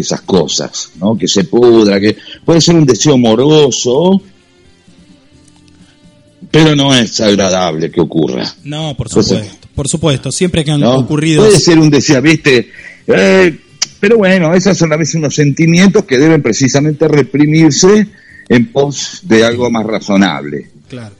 esas 0.00 0.22
cosas, 0.22 0.90
¿no? 1.00 1.16
Que 1.16 1.28
se 1.28 1.44
pudra, 1.44 2.00
que 2.00 2.16
puede 2.44 2.60
ser 2.60 2.74
un 2.74 2.84
deseo 2.84 3.16
moroso, 3.16 4.20
pero 6.50 6.74
no 6.76 6.94
es 6.94 7.20
agradable 7.20 7.90
que 7.90 8.00
ocurra. 8.00 8.52
No, 8.64 8.94
por 8.96 9.08
supuesto, 9.08 9.34
Entonces, 9.34 9.58
por 9.74 9.88
supuesto, 9.88 10.32
siempre 10.32 10.64
que 10.64 10.70
han 10.70 10.80
¿no? 10.80 10.94
ocurrido... 10.94 11.44
Puede 11.44 11.58
ser 11.58 11.78
un 11.78 11.90
deseo, 11.90 12.22
viste, 12.22 12.70
eh, 13.06 13.58
pero 14.00 14.18
bueno, 14.18 14.54
esas 14.54 14.76
son 14.76 14.92
a 14.92 14.96
veces 14.96 15.16
unos 15.16 15.34
sentimientos 15.34 16.04
que 16.04 16.18
deben 16.18 16.42
precisamente 16.42 17.08
reprimirse 17.08 18.06
en 18.48 18.70
pos 18.70 19.20
de 19.22 19.44
algo 19.44 19.70
más 19.70 19.86
razonable. 19.86 20.70
Claro. 20.88 21.14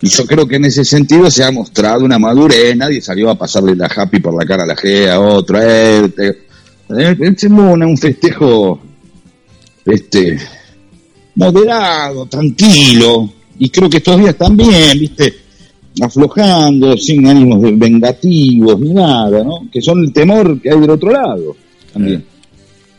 Y 0.00 0.08
yo 0.08 0.26
creo 0.26 0.46
que 0.46 0.56
en 0.56 0.66
ese 0.66 0.84
sentido 0.84 1.30
se 1.30 1.42
ha 1.42 1.50
mostrado 1.50 2.04
una 2.04 2.18
madurez, 2.18 2.76
nadie 2.76 3.00
salió 3.00 3.30
a 3.30 3.38
pasarle 3.38 3.74
la 3.74 3.86
happy 3.86 4.20
por 4.20 4.38
la 4.38 4.46
cara 4.46 4.62
a 4.62 4.66
la 4.66 4.76
G, 4.76 5.08
a 5.08 5.18
otro, 5.18 5.58
eh, 5.60 6.08
te, 6.14 6.47
eh, 6.90 7.16
un 7.18 7.96
festejo 7.96 8.80
este 9.84 10.38
moderado, 11.34 12.26
tranquilo, 12.26 13.30
y 13.58 13.68
creo 13.70 13.88
que 13.88 13.98
estos 13.98 14.18
días 14.18 14.36
también, 14.36 14.98
viste, 14.98 15.34
aflojando, 16.00 16.96
sin 16.96 17.26
ánimos 17.26 17.60
vengativos 17.78 18.78
ni 18.80 18.92
nada, 18.92 19.44
¿no? 19.44 19.68
Que 19.72 19.80
son 19.80 20.04
el 20.04 20.12
temor 20.12 20.60
que 20.60 20.70
hay 20.70 20.80
del 20.80 20.90
otro 20.90 21.10
lado 21.10 21.56
también, 21.92 22.24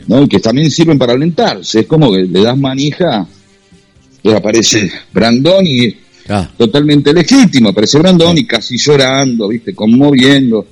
¿no? 0.08 0.24
Y 0.24 0.28
que 0.28 0.40
también 0.40 0.72
sirven 0.72 0.98
para 0.98 1.14
alentarse, 1.14 1.82
es 1.82 1.86
como 1.86 2.12
que 2.12 2.24
le 2.24 2.42
das 2.42 2.58
manija, 2.58 3.28
y 4.24 4.32
aparece 4.32 4.92
Brandón 5.14 5.66
y 5.68 5.96
ah. 6.30 6.50
totalmente 6.58 7.14
legítimo, 7.14 7.70
aparece 7.70 8.00
Brandón 8.00 8.38
y 8.38 8.46
casi 8.46 8.78
llorando, 8.78 9.48
viste, 9.48 9.74
conmoviendo. 9.74 10.66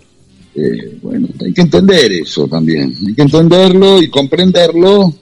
Eh, 0.60 0.98
bueno, 1.04 1.28
hay 1.46 1.54
que 1.54 1.62
entender 1.62 2.12
eso 2.14 2.48
también, 2.48 2.92
hay 3.08 3.14
que 3.14 3.22
entenderlo 3.22 4.02
y 4.02 4.10
comprenderlo 4.10 5.14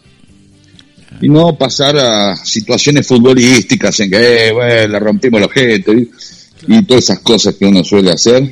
y 1.19 1.27
no 1.27 1.57
pasar 1.57 1.97
a 1.97 2.37
situaciones 2.37 3.05
futbolísticas 3.05 3.99
en 3.99 4.11
que, 4.11 4.47
eh, 4.47 4.51
bueno, 4.53 4.87
le 4.87 4.99
rompimos 4.99 5.39
el 5.39 5.45
objeto. 5.45 5.91
y 5.93 6.81
todas 6.83 7.03
esas 7.03 7.19
cosas 7.19 7.55
que 7.55 7.65
uno 7.65 7.83
suele 7.83 8.11
hacer 8.11 8.49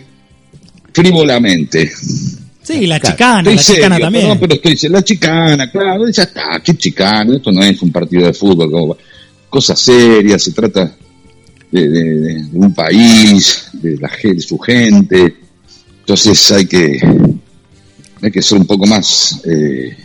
frívolamente. 0.91 1.89
Sí, 2.61 2.85
la 2.85 2.99
chicana, 2.99 3.49
la 3.49 3.57
chicana 3.57 3.99
también. 3.99 4.27
No, 4.27 4.39
pero 4.39 4.55
estoy 4.55 4.89
la 4.89 5.03
chicana, 5.03 5.71
claro, 5.71 6.09
ya 6.09 6.23
está, 6.23 6.61
qué 6.61 6.75
chicana, 6.75 7.37
esto 7.37 7.49
no 7.51 7.63
es 7.63 7.81
un 7.81 7.93
partido 7.93 8.27
de 8.27 8.33
fútbol, 8.33 8.69
como 8.69 8.97
cosas 9.49 9.79
serias, 9.79 10.43
se 10.43 10.51
trata 10.51 10.95
de, 11.71 12.45
un 12.51 12.73
país, 12.73 13.69
de, 13.73 13.97
la, 13.97 14.11
de 14.21 14.39
su 14.41 14.57
gente, 14.59 15.42
entonces 16.03 16.51
hay 16.51 16.65
que, 16.65 16.99
hay 18.21 18.31
que 18.31 18.41
ser 18.41 18.57
un 18.57 18.67
poco 18.67 18.85
más 18.85 19.41
eh, 19.45 19.95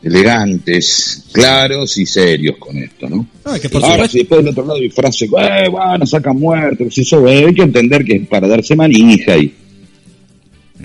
elegantes, 0.00 1.24
claros 1.32 1.98
y 1.98 2.06
serios 2.06 2.56
con 2.56 2.76
esto, 2.78 3.08
¿no? 3.08 3.26
Ahora, 3.44 4.08
si 4.08 4.18
después 4.18 4.44
del 4.44 4.52
otro 4.52 4.64
lado 4.64 4.78
hay 4.78 4.88
frase, 4.90 5.24
eh, 5.24 5.68
bueno, 5.68 6.06
sacan 6.06 6.38
muertos, 6.38 6.96
eso, 6.96 7.26
eh, 7.26 7.46
hay 7.46 7.54
que 7.54 7.62
entender 7.62 8.04
que 8.04 8.14
es 8.14 8.28
para 8.28 8.46
darse 8.46 8.76
manija 8.76 9.36
y, 9.36 9.52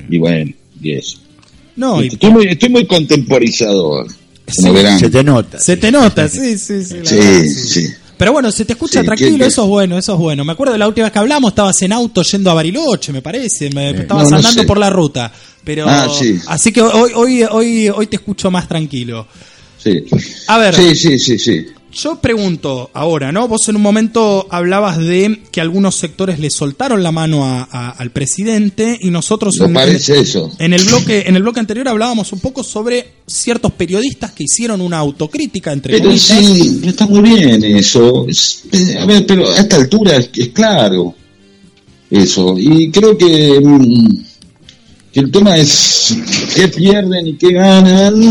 y 0.09 0.17
bueno, 0.17 0.51
y 0.81 0.91
eso. 0.93 1.19
No, 1.75 2.01
estoy, 2.01 2.31
muy, 2.31 2.47
estoy 2.47 2.69
muy 2.69 2.87
contemporizador, 2.87 4.07
como 4.57 4.73
verán. 4.73 4.99
Se 4.99 5.11
te 5.11 5.23
nota. 5.23 5.59
Se 5.59 5.77
te 5.77 5.91
nota, 5.91 6.27
sí, 6.27 6.57
sí, 6.57 6.83
sí. 6.83 6.97
sí, 7.03 7.49
sí. 7.49 7.87
Pero 8.17 8.33
bueno, 8.33 8.51
se 8.51 8.65
te 8.65 8.73
escucha 8.73 9.03
tranquilo, 9.03 9.45
eso 9.45 9.63
es 9.63 9.69
bueno, 9.69 9.97
eso 9.97 10.13
es 10.13 10.19
bueno. 10.19 10.43
Me 10.45 10.53
acuerdo 10.53 10.73
de 10.73 10.79
la 10.79 10.87
última 10.87 11.05
vez 11.05 11.13
que 11.13 11.19
hablamos, 11.19 11.51
estabas 11.51 11.81
en 11.81 11.93
auto 11.93 12.21
yendo 12.23 12.51
a 12.51 12.53
Bariloche, 12.53 13.11
me 13.11 13.21
parece, 13.21 13.69
me, 13.69 13.91
estabas 13.91 14.31
andando 14.31 14.65
por 14.65 14.77
la 14.77 14.89
ruta. 14.89 15.31
Pero 15.63 15.85
ah, 15.87 16.07
así 16.47 16.71
que 16.71 16.81
hoy, 16.81 17.11
hoy, 17.15 17.43
hoy, 17.43 17.89
hoy 17.89 18.07
te 18.07 18.17
escucho 18.17 18.51
más 18.51 18.67
tranquilo. 18.67 19.27
Sí. 19.77 20.03
A 20.47 20.57
ver. 20.57 20.75
Sí, 20.75 20.95
sí, 20.95 21.19
sí, 21.19 21.39
sí. 21.39 21.65
Yo 21.95 22.19
pregunto 22.19 22.89
ahora, 22.93 23.31
¿no? 23.31 23.47
Vos 23.47 23.69
en 23.69 23.77
un 23.77 23.81
momento 23.81 24.47
hablabas 24.49 24.97
de 24.97 25.43
que 25.49 25.61
algunos 25.61 25.95
sectores 25.95 26.39
le 26.39 26.49
soltaron 26.49 27.01
la 27.01 27.13
mano 27.13 27.45
al 27.71 28.11
presidente 28.11 28.99
y 29.01 29.11
nosotros 29.11 29.57
en, 29.61 29.73
parece 29.73 30.19
eso. 30.19 30.51
en 30.59 30.73
el 30.73 30.83
bloque 30.83 31.23
en 31.25 31.37
el 31.37 31.41
bloque 31.41 31.61
anterior 31.61 31.87
hablábamos 31.87 32.33
un 32.33 32.41
poco 32.41 32.65
sobre 32.65 33.13
ciertos 33.25 33.71
periodistas 33.71 34.33
que 34.33 34.43
hicieron 34.43 34.81
una 34.81 34.97
autocrítica 34.97 35.71
entre 35.71 35.97
Pero 35.97 36.17
sí, 36.17 36.81
está 36.83 37.07
muy 37.07 37.21
bien 37.21 37.63
eso. 37.63 38.27
Eh, 38.27 38.97
a 38.99 39.05
ver, 39.05 39.25
pero 39.25 39.49
a 39.49 39.59
esta 39.59 39.77
altura 39.77 40.17
es, 40.17 40.49
claro 40.49 41.15
eso 42.09 42.55
y 42.57 42.91
creo 42.91 43.17
que, 43.17 43.57
mm, 43.63 44.17
que 45.13 45.19
el 45.21 45.31
tema 45.31 45.55
es 45.57 46.13
qué 46.53 46.67
pierden 46.67 47.27
y 47.27 47.37
qué 47.37 47.53
ganan 47.53 48.21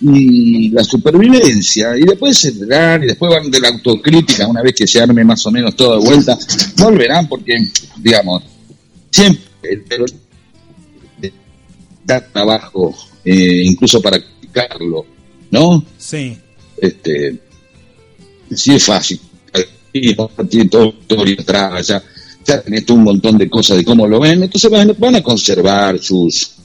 y 0.00 0.68
la 0.70 0.84
supervivencia, 0.84 1.96
y 1.96 2.02
después 2.02 2.38
se 2.38 2.52
verán, 2.52 3.02
y 3.02 3.06
después 3.06 3.32
van 3.32 3.50
de 3.50 3.60
la 3.60 3.68
autocrítica, 3.68 4.46
una 4.46 4.62
vez 4.62 4.74
que 4.74 4.86
se 4.86 5.00
arme 5.00 5.24
más 5.24 5.44
o 5.46 5.50
menos 5.50 5.74
todo 5.74 5.98
de 5.98 6.06
vuelta, 6.06 6.38
volverán 6.76 7.28
porque, 7.28 7.54
digamos, 7.96 8.42
siempre 9.10 9.44
el 9.62 9.84
terrorismo 9.84 10.20
da 12.04 12.26
trabajo, 12.26 12.94
eh, 13.24 13.62
incluso 13.64 14.00
para 14.00 14.18
criticarlo, 14.18 15.04
¿no? 15.50 15.84
Sí. 15.98 16.38
Este, 16.80 17.38
sí 18.54 18.74
es 18.74 18.84
fácil, 18.84 19.20
tiene 20.48 20.68
todo, 20.68 20.94
todo 21.06 21.24
atrás, 21.38 21.88
ya, 21.88 22.02
ya 22.46 22.62
tenés 22.62 22.88
un 22.88 23.02
montón 23.02 23.36
de 23.36 23.50
cosas 23.50 23.76
de 23.78 23.84
cómo 23.84 24.06
lo 24.06 24.20
ven, 24.20 24.42
entonces 24.44 24.70
van, 24.70 24.94
van 24.98 25.16
a 25.16 25.22
conservar 25.22 25.98
sus 25.98 26.57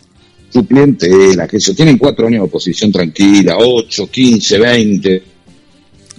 su 0.54 0.68
clientela, 0.68 1.48
que 1.48 1.58
eso, 1.58 1.74
tienen 1.74 1.98
cuatro 1.98 2.28
años 2.28 2.42
de 2.42 2.46
oposición 2.46 2.92
tranquila, 2.92 3.58
ocho, 3.58 4.10
quince, 4.10 4.60
veinte, 4.60 5.24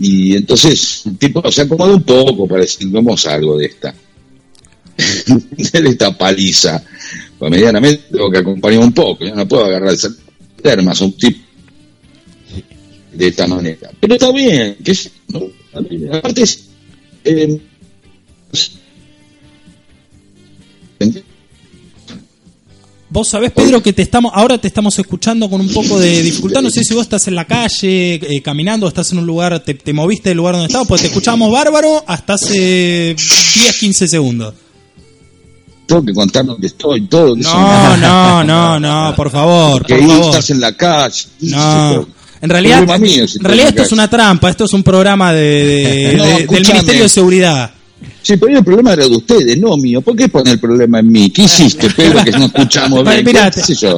y 0.00 0.35
entonces 0.35 1.03
el 1.07 1.17
tipo 1.17 1.50
se 1.53 1.62
acomoda 1.62 1.95
un 1.95 2.03
poco 2.03 2.49
para 2.49 2.62
decir, 2.62 2.88
vamos 2.88 3.25
algo 3.26 3.57
de 3.57 3.67
esta, 3.67 3.95
de 5.81 5.88
esta 5.88 6.19
paliza, 6.19 6.85
pues 7.38 7.50
medianamente 7.50 8.07
tengo 8.11 8.29
que 8.31 8.38
acompañar 8.38 8.81
un 8.81 8.93
poco, 8.93 9.25
yo 9.25 9.35
no 9.37 9.47
puedo 9.47 9.67
agarrar 9.67 9.95
termas 10.61 11.00
un 11.00 11.12
tipo 11.17 11.38
de 13.12 13.29
esta 13.29 13.47
manera, 13.47 13.91
pero 14.00 14.14
está 14.14 14.33
bien, 14.33 14.76
que 14.83 14.91
es, 14.91 15.11
aparte 16.11 16.43
es, 16.43 16.64
eh, 17.25 17.61
Vos 23.11 23.28
sabés, 23.28 23.52
Pedro, 23.52 23.82
que 23.82 23.92
te 23.92 24.02
estamos, 24.02 24.32
ahora 24.34 24.58
te 24.58 24.66
estamos 24.66 24.99
escuchando 24.99 25.49
con 25.49 25.61
un 25.61 25.68
poco 25.68 25.99
de 26.00 26.23
dificultad. 26.23 26.62
No 26.62 26.70
sé 26.70 26.82
si 26.82 26.94
vos 26.94 27.02
estás 27.02 27.28
en 27.28 27.34
la 27.34 27.44
calle, 27.44 28.14
eh, 28.14 28.42
caminando, 28.42 28.88
estás 28.88 29.12
en 29.12 29.18
un 29.18 29.26
lugar, 29.26 29.61
te, 29.61 29.92
moviste 29.92 30.30
del 30.30 30.38
lugar 30.38 30.54
donde 30.54 30.66
estabas, 30.66 30.88
pues 30.88 31.02
te 31.02 31.08
escuchamos 31.08 31.52
bárbaro 31.52 32.02
hasta 32.06 32.34
hace 32.34 33.14
10, 33.14 33.78
15 33.78 34.08
segundos. 34.08 34.54
Tengo 35.87 36.02
que 36.02 36.14
contar 36.14 36.46
dónde 36.46 36.66
estoy, 36.66 37.06
todo. 37.06 37.37
No, 37.37 37.96
no, 37.99 38.42
no, 38.42 38.80
no, 38.80 39.14
por 39.14 39.30
favor. 39.30 39.84
Que 39.84 39.99
estás 39.99 40.50
en 40.50 40.61
la 40.61 40.73
calle. 40.73 41.26
No. 41.40 42.06
En 42.40 42.50
realidad, 42.50 42.82
en 42.82 43.44
realidad 43.44 43.68
esto 43.68 43.82
es 43.82 43.92
una 43.92 44.08
trampa, 44.08 44.50
esto 44.50 44.64
es 44.64 44.73
un 44.75 44.82
programa 44.82 45.32
de, 45.32 46.46
del 46.50 46.66
Ministerio 46.66 47.04
de 47.04 47.08
Seguridad. 47.08 47.74
Sí, 48.25 48.38
pero 48.38 48.57
el 48.57 48.64
problema 48.64 48.95
era 48.95 49.07
de 49.07 49.14
ustedes, 49.14 49.59
no 49.59 49.76
mío. 49.76 50.00
¿Por 50.00 50.16
qué 50.16 50.31
pone 50.31 50.52
el 50.52 50.59
problema 50.59 51.00
en 51.00 51.12
mí? 51.12 51.28
¿Qué 51.28 51.43
hiciste, 51.43 51.90
Pedro, 51.90 52.25
que 52.25 52.31
no 52.31 52.47
escuchamos 52.47 53.04
bien? 53.04 53.23
Mirá, 53.23 53.50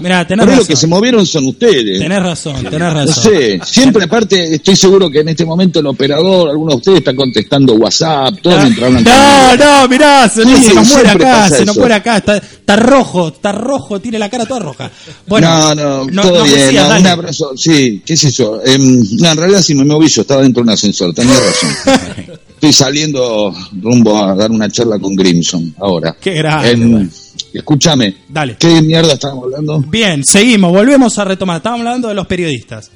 mirá, 0.03 0.27
tenés 0.27 0.47
razón. 0.47 0.59
los 0.59 0.67
que 0.67 0.75
se 0.75 0.89
movieron 0.89 1.25
son 1.25 1.47
ustedes. 1.47 2.01
Tenés 2.01 2.21
razón, 2.21 2.65
tenés 2.65 2.93
razón. 2.93 3.07
No 3.07 3.13
sé, 3.15 3.61
siempre 3.65 4.03
aparte 4.03 4.57
estoy 4.57 4.75
seguro 4.75 5.09
que 5.09 5.21
en 5.21 5.29
este 5.29 5.45
momento 5.45 5.79
el 5.79 5.87
operador, 5.87 6.51
algunos 6.51 6.75
de 6.75 6.79
ustedes 6.79 6.99
están 6.99 7.15
contestando 7.15 7.75
WhatsApp, 7.75 8.35
todos 8.43 8.65
mientras 8.65 8.87
hablan 8.89 9.05
No, 9.05 9.57
no, 9.57 9.89
mirá, 9.89 10.29
se, 10.29 10.45
nos 10.45 10.89
muere 10.89 11.09
acá, 11.09 11.49
se 11.49 11.65
nos 11.65 11.77
muere 11.77 11.95
acá, 11.95 12.17
está, 12.17 12.37
está, 12.39 12.75
rojo, 12.75 13.29
está 13.29 13.53
rojo, 13.53 14.01
tiene 14.01 14.19
la 14.19 14.29
cara 14.29 14.45
toda 14.45 14.59
roja. 14.59 14.91
Bueno, 15.29 15.73
no, 15.73 16.05
no, 16.05 16.23
todo 16.23 16.43
bien, 16.43 16.71
un 16.71 17.07
abrazo, 17.07 17.53
sí, 17.57 18.03
¿qué 18.05 18.15
es 18.15 18.25
eso? 18.25 18.61
Eh, 18.65 18.77
no, 18.77 19.31
en 19.31 19.37
realidad 19.37 19.63
si 19.63 19.77
me 19.77 19.85
moví 19.85 20.09
yo, 20.09 20.23
estaba 20.23 20.43
dentro 20.43 20.65
de 20.65 20.69
un 20.69 20.71
ascensor, 20.71 21.15
tenía 21.15 21.39
razón. 21.39 22.37
Estoy 22.67 22.85
saliendo 22.85 23.55
rumbo 23.81 24.21
a 24.21 24.35
dar 24.35 24.51
una 24.51 24.69
charla 24.69 24.99
con 24.99 25.15
Grimson 25.15 25.73
ahora. 25.79 26.17
Qué 26.21 26.35
grande. 26.35 27.09
escúchame. 27.53 28.17
Dale. 28.29 28.57
¿Qué 28.59 28.83
mierda 28.83 29.13
estábamos 29.13 29.45
hablando? 29.45 29.79
Bien, 29.83 30.25
seguimos, 30.25 30.73
volvemos 30.73 31.17
a 31.17 31.25
retomar. 31.25 31.59
Estábamos 31.59 31.87
hablando 31.87 32.09
de 32.09 32.15
los 32.15 32.27
periodistas. 32.27 32.91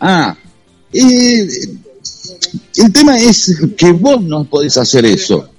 Ah, 0.00 0.34
eh, 0.94 1.46
el 2.76 2.90
tema 2.90 3.18
es 3.18 3.54
que 3.76 3.92
vos 3.92 4.22
no 4.22 4.44
podés 4.44 4.78
hacer 4.78 5.04
eso. 5.04 5.50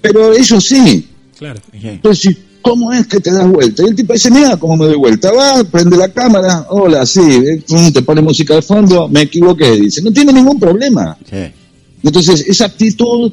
Pero 0.00 0.34
ellos 0.34 0.64
sí. 0.64 1.08
Claro. 1.36 1.60
Entonces, 1.72 2.36
¿cómo 2.66 2.92
es 2.92 3.06
que 3.06 3.20
te 3.20 3.30
das 3.30 3.48
vuelta? 3.48 3.82
Y 3.84 3.86
el 3.86 3.94
tipo 3.94 4.12
dice, 4.12 4.30
mira 4.30 4.56
cómo 4.56 4.76
me 4.76 4.86
doy 4.86 4.96
vuelta. 4.96 5.30
Va, 5.32 5.62
prende 5.64 5.96
la 5.96 6.08
cámara, 6.08 6.66
hola, 6.70 7.06
sí, 7.06 7.20
eh, 7.20 7.62
te 7.92 8.02
pone 8.02 8.20
música 8.20 8.54
de 8.54 8.62
fondo, 8.62 9.08
me 9.08 9.22
equivoqué. 9.22 9.72
Dice, 9.72 10.02
no 10.02 10.12
tiene 10.12 10.32
ningún 10.32 10.58
problema. 10.58 11.16
Entonces, 12.02 12.44
esa 12.48 12.66
actitud, 12.66 13.32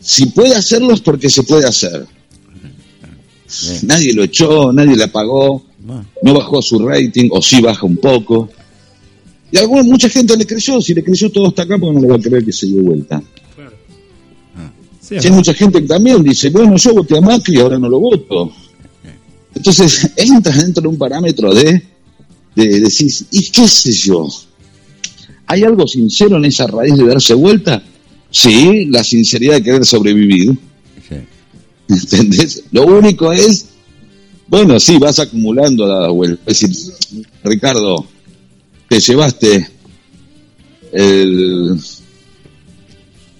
si 0.00 0.26
puede 0.26 0.54
hacerlo 0.54 0.94
es 0.94 1.00
porque 1.00 1.28
se 1.28 1.42
puede 1.42 1.66
hacer. 1.66 2.06
Nadie 3.82 4.14
lo 4.14 4.22
echó, 4.22 4.72
nadie 4.72 4.96
la 4.96 5.08
pagó, 5.08 5.62
no 6.22 6.34
bajó 6.34 6.62
su 6.62 6.78
rating, 6.78 7.28
o 7.30 7.42
sí 7.42 7.60
baja 7.60 7.84
un 7.84 7.98
poco. 7.98 8.48
Y 9.50 9.58
alguna, 9.58 9.82
mucha 9.82 10.08
gente 10.08 10.34
le 10.34 10.46
creyó, 10.46 10.80
si 10.80 10.94
le 10.94 11.04
creyó 11.04 11.30
todo 11.30 11.48
hasta 11.48 11.62
acá, 11.62 11.76
porque 11.76 11.94
no 11.94 12.00
le 12.00 12.08
va 12.08 12.16
a 12.16 12.20
creer 12.20 12.42
que 12.42 12.52
se 12.52 12.66
dio 12.66 12.82
vuelta 12.82 13.22
hay 15.10 15.30
mucha 15.30 15.54
gente 15.54 15.80
que 15.80 15.88
también 15.88 16.22
dice, 16.22 16.50
bueno, 16.50 16.76
yo 16.76 16.94
voté 16.94 17.18
a 17.18 17.20
Macri 17.20 17.56
y 17.56 17.60
ahora 17.60 17.78
no 17.78 17.88
lo 17.88 17.98
voto. 17.98 18.52
Entonces, 19.54 20.10
entras 20.16 20.58
dentro 20.58 20.82
de 20.82 20.88
un 20.88 20.96
parámetro 20.96 21.52
de, 21.52 21.82
de 22.54 22.80
decir, 22.80 23.12
¿y 23.30 23.50
qué 23.50 23.68
sé 23.68 23.92
yo? 23.92 24.28
¿Hay 25.46 25.64
algo 25.64 25.86
sincero 25.86 26.36
en 26.36 26.46
esa 26.46 26.66
raíz 26.66 26.96
de 26.96 27.06
darse 27.06 27.34
vuelta? 27.34 27.82
Sí, 28.30 28.86
la 28.86 29.04
sinceridad 29.04 29.54
de 29.54 29.62
querer 29.62 29.84
sobrevivir. 29.84 30.56
¿Entendés? 31.88 32.64
Lo 32.70 32.86
único 32.86 33.32
es, 33.32 33.66
bueno, 34.48 34.80
sí, 34.80 34.96
vas 34.98 35.18
acumulando 35.18 35.86
la 35.86 36.08
vuelta. 36.08 36.42
Es 36.46 36.60
decir, 36.60 36.94
Ricardo, 37.44 38.06
te 38.88 39.00
llevaste 39.00 39.68
el 40.92 41.78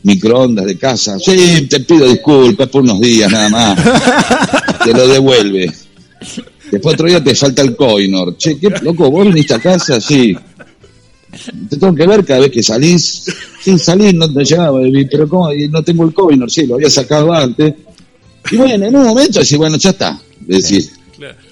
microondas 0.02 0.66
de 0.66 0.76
casa. 0.76 1.18
Sí, 1.18 1.66
te 1.68 1.80
pido 1.80 2.08
disculpas 2.08 2.68
por 2.68 2.82
unos 2.82 3.00
días 3.00 3.30
nada 3.30 3.48
más. 3.48 3.78
te 4.84 4.92
lo 4.92 5.06
devuelve. 5.06 5.72
Después 6.70 6.94
otro 6.94 7.06
día 7.06 7.22
te 7.22 7.34
falta 7.34 7.62
el 7.62 7.76
coinor. 7.76 8.36
Che, 8.36 8.58
¿qué 8.58 8.70
loco? 8.82 9.10
¿Vos 9.10 9.26
viniste 9.26 9.54
a 9.54 9.60
casa? 9.60 10.00
Sí. 10.00 10.36
Te 11.68 11.76
tengo 11.76 11.94
que 11.94 12.06
ver 12.06 12.24
cada 12.24 12.40
vez 12.40 12.50
que 12.50 12.62
salís. 12.62 13.24
Sí, 13.60 13.78
salís, 13.78 14.14
no 14.14 14.32
te 14.32 14.44
llegaba, 14.44 14.80
pero 15.10 15.28
¿cómo? 15.28 15.50
No 15.70 15.82
tengo 15.82 16.04
el 16.04 16.14
coinor, 16.14 16.50
sí, 16.50 16.66
lo 16.66 16.74
había 16.74 16.90
sacado 16.90 17.32
antes. 17.32 17.74
Y 18.50 18.56
bueno, 18.56 18.86
en 18.86 18.96
un 18.96 19.04
momento 19.04 19.40
decís, 19.40 19.56
bueno, 19.56 19.76
ya 19.76 19.90
está. 19.90 20.20
Decís, 20.40 20.92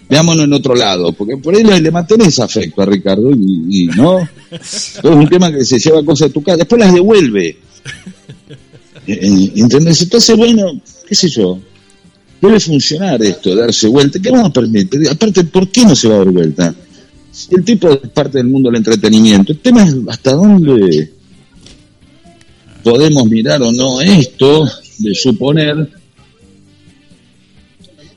veámonos 0.08 0.44
en 0.44 0.52
otro 0.52 0.74
lado, 0.74 1.12
porque 1.12 1.36
por 1.36 1.54
ahí 1.54 1.62
le, 1.62 1.80
le 1.80 1.90
mantenés 1.90 2.38
afecto 2.40 2.82
a 2.82 2.86
Ricardo 2.86 3.30
y, 3.30 3.84
y 3.84 3.86
no. 3.86 4.18
Es 4.50 4.98
un 5.04 5.28
tema 5.28 5.52
que 5.52 5.64
se 5.64 5.78
lleva 5.78 6.04
cosas 6.04 6.28
de 6.28 6.34
tu 6.34 6.42
casa, 6.42 6.56
después 6.58 6.80
las 6.80 6.92
devuelve. 6.92 7.56
¿Entendés? 9.12 10.02
Entonces, 10.02 10.36
bueno, 10.36 10.80
qué 11.06 11.14
sé 11.14 11.28
yo, 11.28 11.58
debe 12.40 12.60
funcionar 12.60 13.22
esto, 13.22 13.54
darse 13.54 13.88
vuelta. 13.88 14.18
¿Qué 14.20 14.30
vamos 14.30 14.50
a 14.50 14.52
permitir? 14.52 15.08
Aparte, 15.08 15.44
¿por 15.44 15.68
qué 15.68 15.84
no 15.84 15.94
se 15.94 16.08
va 16.08 16.16
a 16.16 16.18
dar 16.18 16.30
vuelta? 16.30 16.74
El 17.50 17.64
tipo 17.64 17.90
es 17.90 18.08
parte 18.10 18.38
del 18.38 18.48
mundo 18.48 18.68
del 18.70 18.78
entretenimiento. 18.78 19.52
El 19.52 19.58
tema 19.58 19.84
es 19.84 19.94
hasta 20.08 20.32
dónde 20.32 21.12
podemos 22.82 23.26
mirar 23.28 23.62
o 23.62 23.72
no 23.72 24.00
esto 24.00 24.68
de 24.98 25.14
suponer 25.14 25.90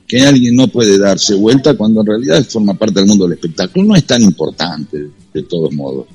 que 0.06 0.20
alguien 0.20 0.54
no 0.54 0.68
puede 0.68 0.98
darse 0.98 1.34
vuelta 1.34 1.74
cuando 1.74 2.00
en 2.00 2.06
realidad 2.06 2.44
forma 2.48 2.74
parte 2.74 3.00
del 3.00 3.06
mundo 3.06 3.24
del 3.24 3.34
espectáculo. 3.34 3.86
No 3.86 3.96
es 3.96 4.04
tan 4.04 4.22
importante, 4.22 5.08
de 5.32 5.42
todos 5.42 5.72
modos. 5.72 6.06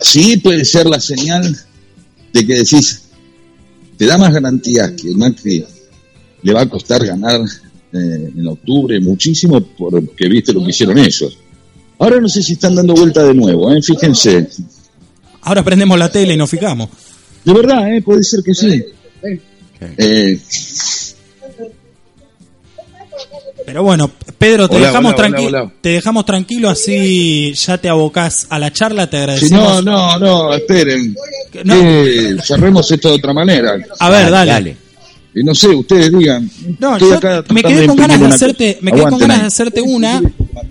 Sí 0.00 0.38
puede 0.38 0.64
ser 0.64 0.86
la 0.86 1.00
señal 1.00 1.56
de 2.32 2.46
que 2.46 2.54
decís, 2.54 3.01
te 4.02 4.08
da 4.08 4.18
más 4.18 4.32
garantías 4.32 4.90
que 5.00 5.14
Macri 5.14 5.64
le 6.42 6.52
va 6.52 6.62
a 6.62 6.68
costar 6.68 7.06
ganar 7.06 7.40
eh, 7.92 8.32
en 8.36 8.46
octubre 8.48 8.98
muchísimo 8.98 9.60
porque 9.60 10.28
viste 10.28 10.52
lo 10.52 10.64
que 10.64 10.70
hicieron 10.70 10.98
ellos. 10.98 11.38
Ahora 12.00 12.20
no 12.20 12.28
sé 12.28 12.42
si 12.42 12.54
están 12.54 12.74
dando 12.74 12.94
vuelta 12.94 13.22
de 13.22 13.32
nuevo, 13.32 13.72
¿eh? 13.72 13.80
fíjense. 13.80 14.48
Ahora 15.42 15.62
prendemos 15.62 15.96
la 15.96 16.10
tele 16.10 16.34
y 16.34 16.36
nos 16.36 16.50
fijamos. 16.50 16.88
De 17.44 17.52
verdad, 17.52 17.94
¿eh? 17.94 18.02
puede 18.02 18.24
ser 18.24 18.42
que 18.42 18.52
sí. 18.54 18.84
Eh, 19.80 20.40
pero 23.64 23.82
bueno, 23.82 24.10
Pedro, 24.38 24.68
te 24.68 24.78
dejamos 24.78 25.14
tranquilo, 25.14 25.72
te 25.80 25.88
dejamos 25.90 26.24
tranquilo 26.24 26.70
así 26.70 27.52
ya 27.54 27.78
te 27.78 27.88
abocás 27.88 28.46
a 28.50 28.58
la 28.58 28.72
charla, 28.72 29.08
te 29.08 29.18
agradecemos. 29.18 29.84
no, 29.84 30.18
no, 30.18 30.18
no, 30.18 30.54
esperen. 30.54 31.14
cerremos 32.42 32.90
esto 32.90 33.08
de 33.10 33.14
otra 33.14 33.32
manera. 33.32 33.76
A 33.98 34.10
ver, 34.10 34.30
dale. 34.30 34.76
Y 35.34 35.42
no 35.42 35.54
sé, 35.54 35.68
ustedes 35.68 36.12
digan. 36.16 36.50
No, 36.78 36.98
yo 36.98 37.18
me 37.50 37.62
quedé 37.62 37.86
con 37.86 37.96
ganas 37.96 38.20
de 38.20 38.26
hacerte, 38.26 38.78
me 38.82 38.92
quedé 38.92 39.02
con 39.04 39.18
ganas 39.18 39.40
de 39.40 39.46
hacerte 39.46 39.80
una 39.80 40.20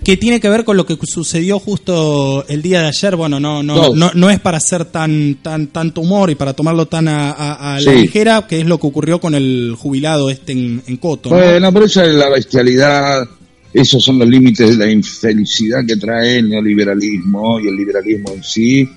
que 0.04 0.16
tiene 0.16 0.40
que 0.40 0.48
ver 0.48 0.64
con 0.64 0.76
lo 0.76 0.84
que 0.84 0.96
sucedió 1.02 1.58
justo 1.58 2.44
el 2.48 2.62
día 2.62 2.82
de 2.82 2.88
ayer. 2.88 3.16
Bueno, 3.16 3.38
no, 3.38 3.62
no, 3.62 3.94
no, 3.94 4.10
no, 4.14 4.30
es 4.30 4.40
para 4.40 4.58
hacer 4.58 4.84
tan, 4.86 5.36
tan, 5.42 5.68
tanto 5.68 6.00
humor 6.00 6.30
y 6.30 6.34
para 6.34 6.52
tomarlo 6.54 6.86
tan 6.86 7.08
a, 7.08 7.78
la 7.80 7.92
ligera, 7.92 8.46
que 8.46 8.60
es 8.60 8.66
lo 8.66 8.78
que 8.78 8.86
ocurrió 8.86 9.20
con 9.20 9.34
el 9.34 9.74
jubilado 9.78 10.30
este 10.30 10.52
en, 10.52 10.96
Coto. 11.00 11.30
Bueno, 11.30 11.72
pero 11.72 11.86
esa 11.86 12.04
es 12.04 12.14
la 12.14 12.28
bestialidad, 12.28 13.28
esos 13.72 14.02
son 14.04 14.18
los 14.18 14.28
límites 14.28 14.76
de 14.76 14.84
la 14.84 14.90
infelicidad 14.90 15.84
que 15.86 15.96
trae 15.96 16.38
el 16.38 16.48
neoliberalismo 16.48 17.60
y 17.60 17.68
el 17.68 17.76
liberalismo 17.76 18.32
en 18.32 18.42
sí, 18.42 18.88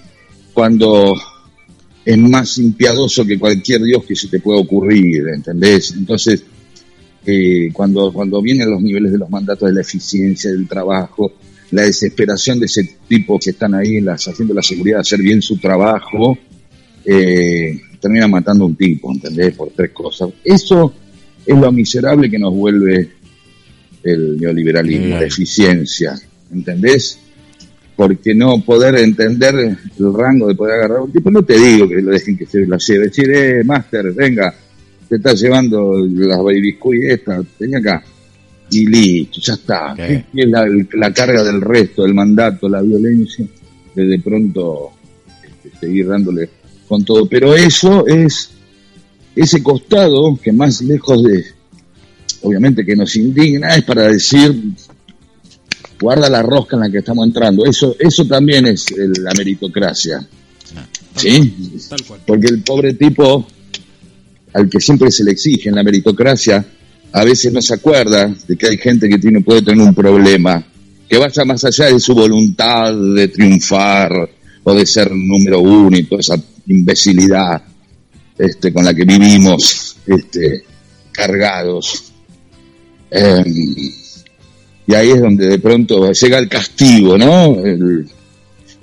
cuando 0.53 1.13
es 2.03 2.17
más 2.17 2.57
impiadoso 2.57 3.25
que 3.25 3.39
cualquier 3.39 3.81
Dios 3.81 4.03
que 4.05 4.15
se 4.15 4.27
te 4.27 4.39
pueda 4.39 4.59
ocurrir, 4.59 5.27
¿entendés? 5.33 5.91
Entonces, 5.91 6.43
eh, 7.25 7.69
cuando, 7.73 8.11
cuando 8.13 8.41
vienen 8.41 8.69
los 8.69 8.81
niveles 8.81 9.11
de 9.11 9.17
los 9.17 9.29
mandatos 9.29 9.67
de 9.67 9.75
la 9.75 9.81
eficiencia 9.81 10.51
del 10.51 10.67
trabajo, 10.67 11.33
la 11.71 11.83
desesperación 11.83 12.59
de 12.59 12.67
ese 12.67 12.97
tipo 13.07 13.39
que 13.39 13.51
están 13.51 13.73
ahí 13.73 13.99
las, 14.01 14.27
haciendo 14.27 14.53
la 14.53 14.61
seguridad 14.61 14.97
de 14.97 15.01
hacer 15.01 15.21
bien 15.21 15.41
su 15.41 15.57
trabajo, 15.57 16.37
eh, 17.03 17.79
termina 17.99 18.27
matando 18.27 18.63
a 18.63 18.67
un 18.67 18.75
tipo, 18.75 19.11
¿entendés? 19.11 19.55
Por 19.55 19.69
tres 19.71 19.91
cosas. 19.91 20.29
Eso 20.43 20.93
es 21.45 21.57
lo 21.57 21.71
miserable 21.71 22.29
que 22.29 22.39
nos 22.39 22.53
vuelve 22.53 23.11
el 24.03 24.37
neoliberalismo, 24.37 25.15
la 25.15 25.25
eficiencia, 25.25 26.15
¿entendés? 26.53 27.19
porque 27.95 28.35
no 28.35 28.61
poder 28.61 28.95
entender 28.95 29.55
el 29.55 30.13
rango 30.13 30.47
de 30.47 30.55
poder 30.55 30.75
agarrar 30.75 31.01
un 31.01 31.11
tipo, 31.11 31.31
no 31.31 31.43
te 31.43 31.57
digo 31.57 31.87
que 31.87 32.01
lo 32.01 32.11
dejen 32.11 32.37
que 32.37 32.45
se 32.45 32.65
la 32.65 32.77
lleve, 32.77 33.05
decir, 33.05 33.31
eh, 33.31 33.63
Master, 33.63 34.11
venga, 34.11 34.53
te 35.19 35.29
está 35.29 35.33
llevando 35.33 36.05
las 36.05 36.37
baby 36.39 36.77
esta, 37.03 37.41
ven 37.59 37.75
acá, 37.75 38.03
y 38.69 38.85
listo, 38.87 39.39
ya 39.41 39.53
está. 39.53 39.95
es 39.97 40.25
la, 40.33 41.13
carga 41.13 41.43
del 41.43 41.61
resto, 41.61 42.03
del 42.03 42.13
mandato, 42.13 42.67
la 42.67 42.81
violencia, 42.81 43.45
de 43.93 44.05
de 44.05 44.19
pronto 44.19 44.91
este, 45.63 45.79
seguir 45.79 46.07
dándole 46.07 46.49
con 46.87 47.03
todo. 47.05 47.27
Pero 47.27 47.55
eso 47.55 48.05
es 48.07 48.49
ese 49.35 49.61
costado 49.61 50.37
que 50.41 50.51
más 50.51 50.81
lejos 50.81 51.23
de, 51.23 51.45
obviamente 52.41 52.85
que 52.85 52.95
nos 52.95 53.15
indigna, 53.15 53.75
es 53.75 53.83
para 53.83 54.07
decir, 54.07 54.73
guarda 55.99 56.29
la 56.29 56.41
rosca 56.41 56.75
en 56.75 56.81
la 56.81 56.89
que 56.89 56.99
estamos 56.99 57.25
entrando. 57.25 57.65
Eso, 57.65 57.95
eso 57.99 58.25
también 58.25 58.65
es 58.65 58.93
la 59.19 59.31
meritocracia. 59.33 60.27
¿Sí? 61.15 61.77
Porque 62.25 62.47
el 62.47 62.61
pobre 62.61 62.93
tipo 62.95 63.47
al 64.55 64.69
que 64.69 64.79
siempre 64.79 65.11
se 65.11 65.23
le 65.23 65.31
exige 65.31 65.69
en 65.69 65.75
la 65.75 65.83
meritocracia, 65.83 66.65
a 67.11 67.23
veces 67.23 67.51
no 67.51 67.61
se 67.61 67.73
acuerda 67.73 68.33
de 68.47 68.55
que 68.55 68.67
hay 68.67 68.77
gente 68.77 69.09
que 69.09 69.19
tiene, 69.19 69.41
puede 69.41 69.61
tener 69.61 69.85
un 69.85 69.93
problema, 69.93 70.65
que 71.07 71.17
vaya 71.17 71.43
más 71.43 71.63
allá 71.65 71.87
de 71.87 71.99
su 71.99 72.15
voluntad 72.15 72.93
de 72.93 73.27
triunfar 73.27 74.11
o 74.63 74.73
de 74.73 74.85
ser 74.85 75.11
número 75.11 75.59
uno 75.59 75.97
y 75.97 76.03
toda 76.03 76.21
esa 76.21 76.41
imbecilidad 76.67 77.61
este, 78.37 78.71
con 78.71 78.85
la 78.85 78.93
que 78.93 79.03
vivimos 79.03 79.97
este, 80.07 80.63
cargados. 81.11 82.13
Em, 83.11 83.43
y 84.87 84.93
ahí 84.93 85.09
es 85.09 85.21
donde 85.21 85.47
de 85.47 85.59
pronto 85.59 86.11
llega 86.13 86.37
el 86.37 86.47
castigo, 86.47 87.17
¿no? 87.17 87.57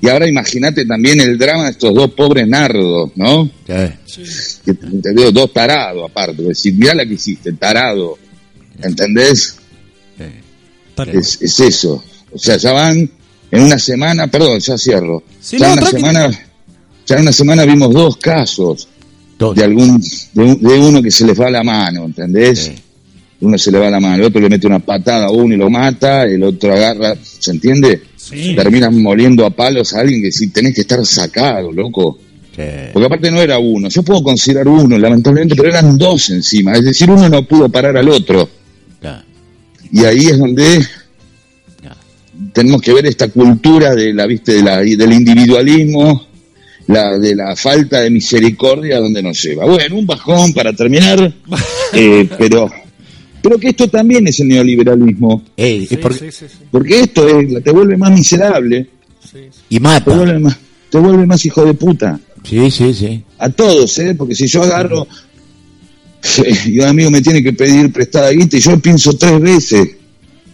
Y 0.02 0.08
ahora 0.08 0.28
imagínate 0.28 0.84
también 0.84 1.20
el 1.20 1.38
drama 1.38 1.66
de 1.66 1.70
estos 1.70 1.94
dos 1.94 2.10
pobres 2.10 2.48
nardos, 2.48 3.12
¿no? 3.14 3.48
Sí. 4.04 4.22
Que, 4.64 4.72
Dos 5.32 5.52
tarados 5.52 6.10
aparte. 6.10 6.42
Decir, 6.42 6.74
mirá 6.74 6.92
la 6.92 7.06
que 7.06 7.14
hiciste, 7.14 7.52
tarado. 7.52 8.18
¿Entendés? 8.82 9.54
Es, 11.06 11.40
es, 11.40 11.60
eso. 11.60 12.02
O 12.32 12.38
sea, 12.38 12.56
ya 12.56 12.72
van 12.72 13.08
en 13.52 13.62
una 13.62 13.78
semana, 13.78 14.26
perdón, 14.26 14.58
ya 14.58 14.76
cierro. 14.76 15.22
ya 15.52 15.72
en 15.72 15.78
una 15.78 15.86
semana, 15.86 16.30
ya 17.06 17.14
en 17.14 17.22
una 17.22 17.32
semana 17.32 17.64
vimos 17.64 17.94
dos 17.94 18.16
casos 18.16 18.88
de 19.54 19.62
algún, 19.62 20.02
de, 20.32 20.78
uno 20.78 21.00
que 21.00 21.12
se 21.12 21.24
les 21.24 21.40
va 21.40 21.48
la 21.48 21.62
mano, 21.62 22.06
¿entendés? 22.06 22.72
uno 23.40 23.58
se 23.58 23.72
le 23.72 23.78
va 23.78 23.90
la 23.90 24.00
mano, 24.00 24.16
el 24.16 24.22
otro 24.22 24.40
le 24.40 24.48
mete 24.48 24.66
una 24.66 24.78
patada 24.78 25.26
a 25.26 25.30
uno 25.30 25.54
y 25.54 25.58
lo 25.58 25.68
mata, 25.68 26.24
el 26.24 26.42
otro 26.42 26.72
agarra, 26.72 27.16
¿se 27.22 27.50
entiende? 27.50 28.02
Sí. 28.22 28.54
Terminan 28.54 29.02
moliendo 29.02 29.44
a 29.44 29.50
palos 29.50 29.94
a 29.94 30.00
alguien 30.00 30.22
que 30.22 30.30
si 30.30 30.48
tenés 30.48 30.74
que 30.74 30.82
estar 30.82 31.04
sacado, 31.04 31.72
loco. 31.72 32.18
Porque 32.92 33.06
aparte 33.06 33.30
no 33.30 33.40
era 33.40 33.58
uno, 33.58 33.88
yo 33.88 34.02
puedo 34.02 34.22
considerar 34.22 34.68
uno, 34.68 34.98
lamentablemente, 34.98 35.56
pero 35.56 35.70
eran 35.70 35.96
dos 35.96 36.28
encima, 36.30 36.74
es 36.74 36.84
decir, 36.84 37.10
uno 37.10 37.28
no 37.28 37.46
pudo 37.46 37.68
parar 37.68 37.96
al 37.96 38.08
otro. 38.08 38.48
Y 39.90 40.04
ahí 40.04 40.26
es 40.26 40.38
donde 40.38 40.86
tenemos 42.52 42.80
que 42.80 42.92
ver 42.92 43.06
esta 43.06 43.28
cultura 43.28 43.94
de 43.94 44.12
la, 44.12 44.26
¿viste? 44.26 44.52
De 44.52 44.62
la, 44.62 44.78
del 44.78 45.12
individualismo, 45.12 46.26
la, 46.86 47.18
de 47.18 47.34
la 47.34 47.56
falta 47.56 48.00
de 48.00 48.10
misericordia, 48.10 48.98
donde 48.98 49.22
nos 49.22 49.42
lleva. 49.42 49.64
Bueno, 49.64 49.96
un 49.96 50.06
bajón 50.06 50.52
para 50.52 50.72
terminar, 50.72 51.32
eh, 51.92 52.28
pero 52.38 52.70
pero 53.42 53.58
que 53.58 53.68
esto 53.68 53.88
también 53.88 54.26
es 54.28 54.38
el 54.40 54.48
neoliberalismo. 54.48 55.42
porque, 56.70 57.00
esto 57.00 57.28
es, 57.28 57.62
te 57.62 57.70
vuelve 57.70 57.96
más 57.96 58.12
miserable. 58.12 58.88
Y 59.68 59.80
mata. 59.80 60.10
Te 60.10 60.16
vuelve, 60.16 60.38
más, 60.38 60.58
te 60.90 60.98
vuelve 60.98 61.26
más 61.26 61.44
hijo 61.44 61.64
de 61.64 61.74
puta. 61.74 62.20
Sí, 62.44 62.70
sí, 62.70 62.94
sí. 62.94 63.22
A 63.38 63.48
todos, 63.50 63.98
¿eh? 63.98 64.14
Porque 64.14 64.34
si 64.34 64.46
yo 64.46 64.62
agarro 64.62 65.06
y 66.66 66.78
un 66.78 66.86
amigo 66.86 67.10
me 67.10 67.20
tiene 67.22 67.42
que 67.42 67.52
pedir 67.52 67.92
prestada 67.92 68.30
guita 68.30 68.56
y 68.56 68.60
yo 68.60 68.78
pienso 68.78 69.12
tres 69.14 69.40
veces 69.40 69.88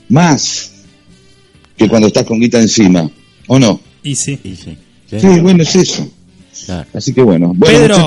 más 0.08 0.72
que 1.76 1.88
cuando 1.88 2.08
estás 2.08 2.24
con 2.24 2.40
guita 2.40 2.60
encima. 2.60 3.10
¿O 3.46 3.58
no? 3.58 3.80
Y 4.02 4.14
sí. 4.14 4.38
Y 4.44 4.56
sí. 4.56 4.76
sí. 5.10 5.40
bueno, 5.40 5.62
es 5.62 5.76
eso. 5.76 6.10
Así 6.92 7.12
que 7.12 7.22
bueno. 7.22 7.52
Bueno, 7.54 7.78
Pedro, 7.78 8.06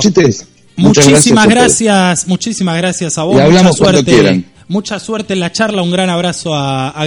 muchísimas 0.77 1.47
gracias, 1.47 2.27
muchísimas 2.27 2.77
gracias 2.77 3.17
a 3.17 3.23
vos. 3.23 3.37
Y 3.37 3.39
hablamos 3.39 3.77
cuando 3.77 4.03
quieran. 4.03 4.45
Mucha 4.67 4.99
suerte 4.99 5.33
en 5.33 5.39
la 5.39 5.51
charla, 5.51 5.81
un 5.81 5.91
gran 5.91 6.09
abrazo 6.09 6.53
a, 6.53 6.89
a 6.89 7.01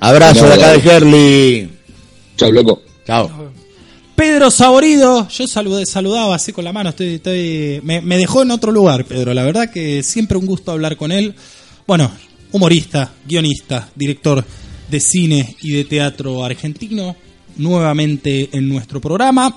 Abrazo 0.00 0.46
de 0.46 0.54
acá 0.54 0.72
de 0.72 0.80
Gerli. 0.80 1.70
Chao, 2.36 2.52
loco. 2.52 2.82
Chao. 3.06 3.30
Pedro 4.18 4.50
Saborido, 4.50 5.28
yo 5.28 5.46
saludé, 5.46 5.86
saludaba 5.86 6.34
así 6.34 6.52
con 6.52 6.64
la 6.64 6.72
mano, 6.72 6.90
estoy, 6.90 7.14
estoy 7.14 7.80
me, 7.84 8.18
dejó 8.18 8.42
en 8.42 8.50
otro 8.50 8.72
lugar, 8.72 9.04
Pedro. 9.04 9.32
La 9.32 9.44
verdad 9.44 9.70
que 9.70 10.02
siempre 10.02 10.36
un 10.36 10.44
gusto 10.44 10.72
hablar 10.72 10.96
con 10.96 11.12
él. 11.12 11.36
Bueno, 11.86 12.10
humorista, 12.50 13.12
guionista, 13.24 13.88
director 13.94 14.44
de 14.90 14.98
cine 14.98 15.54
y 15.62 15.70
de 15.70 15.84
teatro 15.84 16.44
argentino, 16.44 17.14
nuevamente 17.58 18.48
en 18.52 18.68
nuestro 18.68 19.00
programa. 19.00 19.56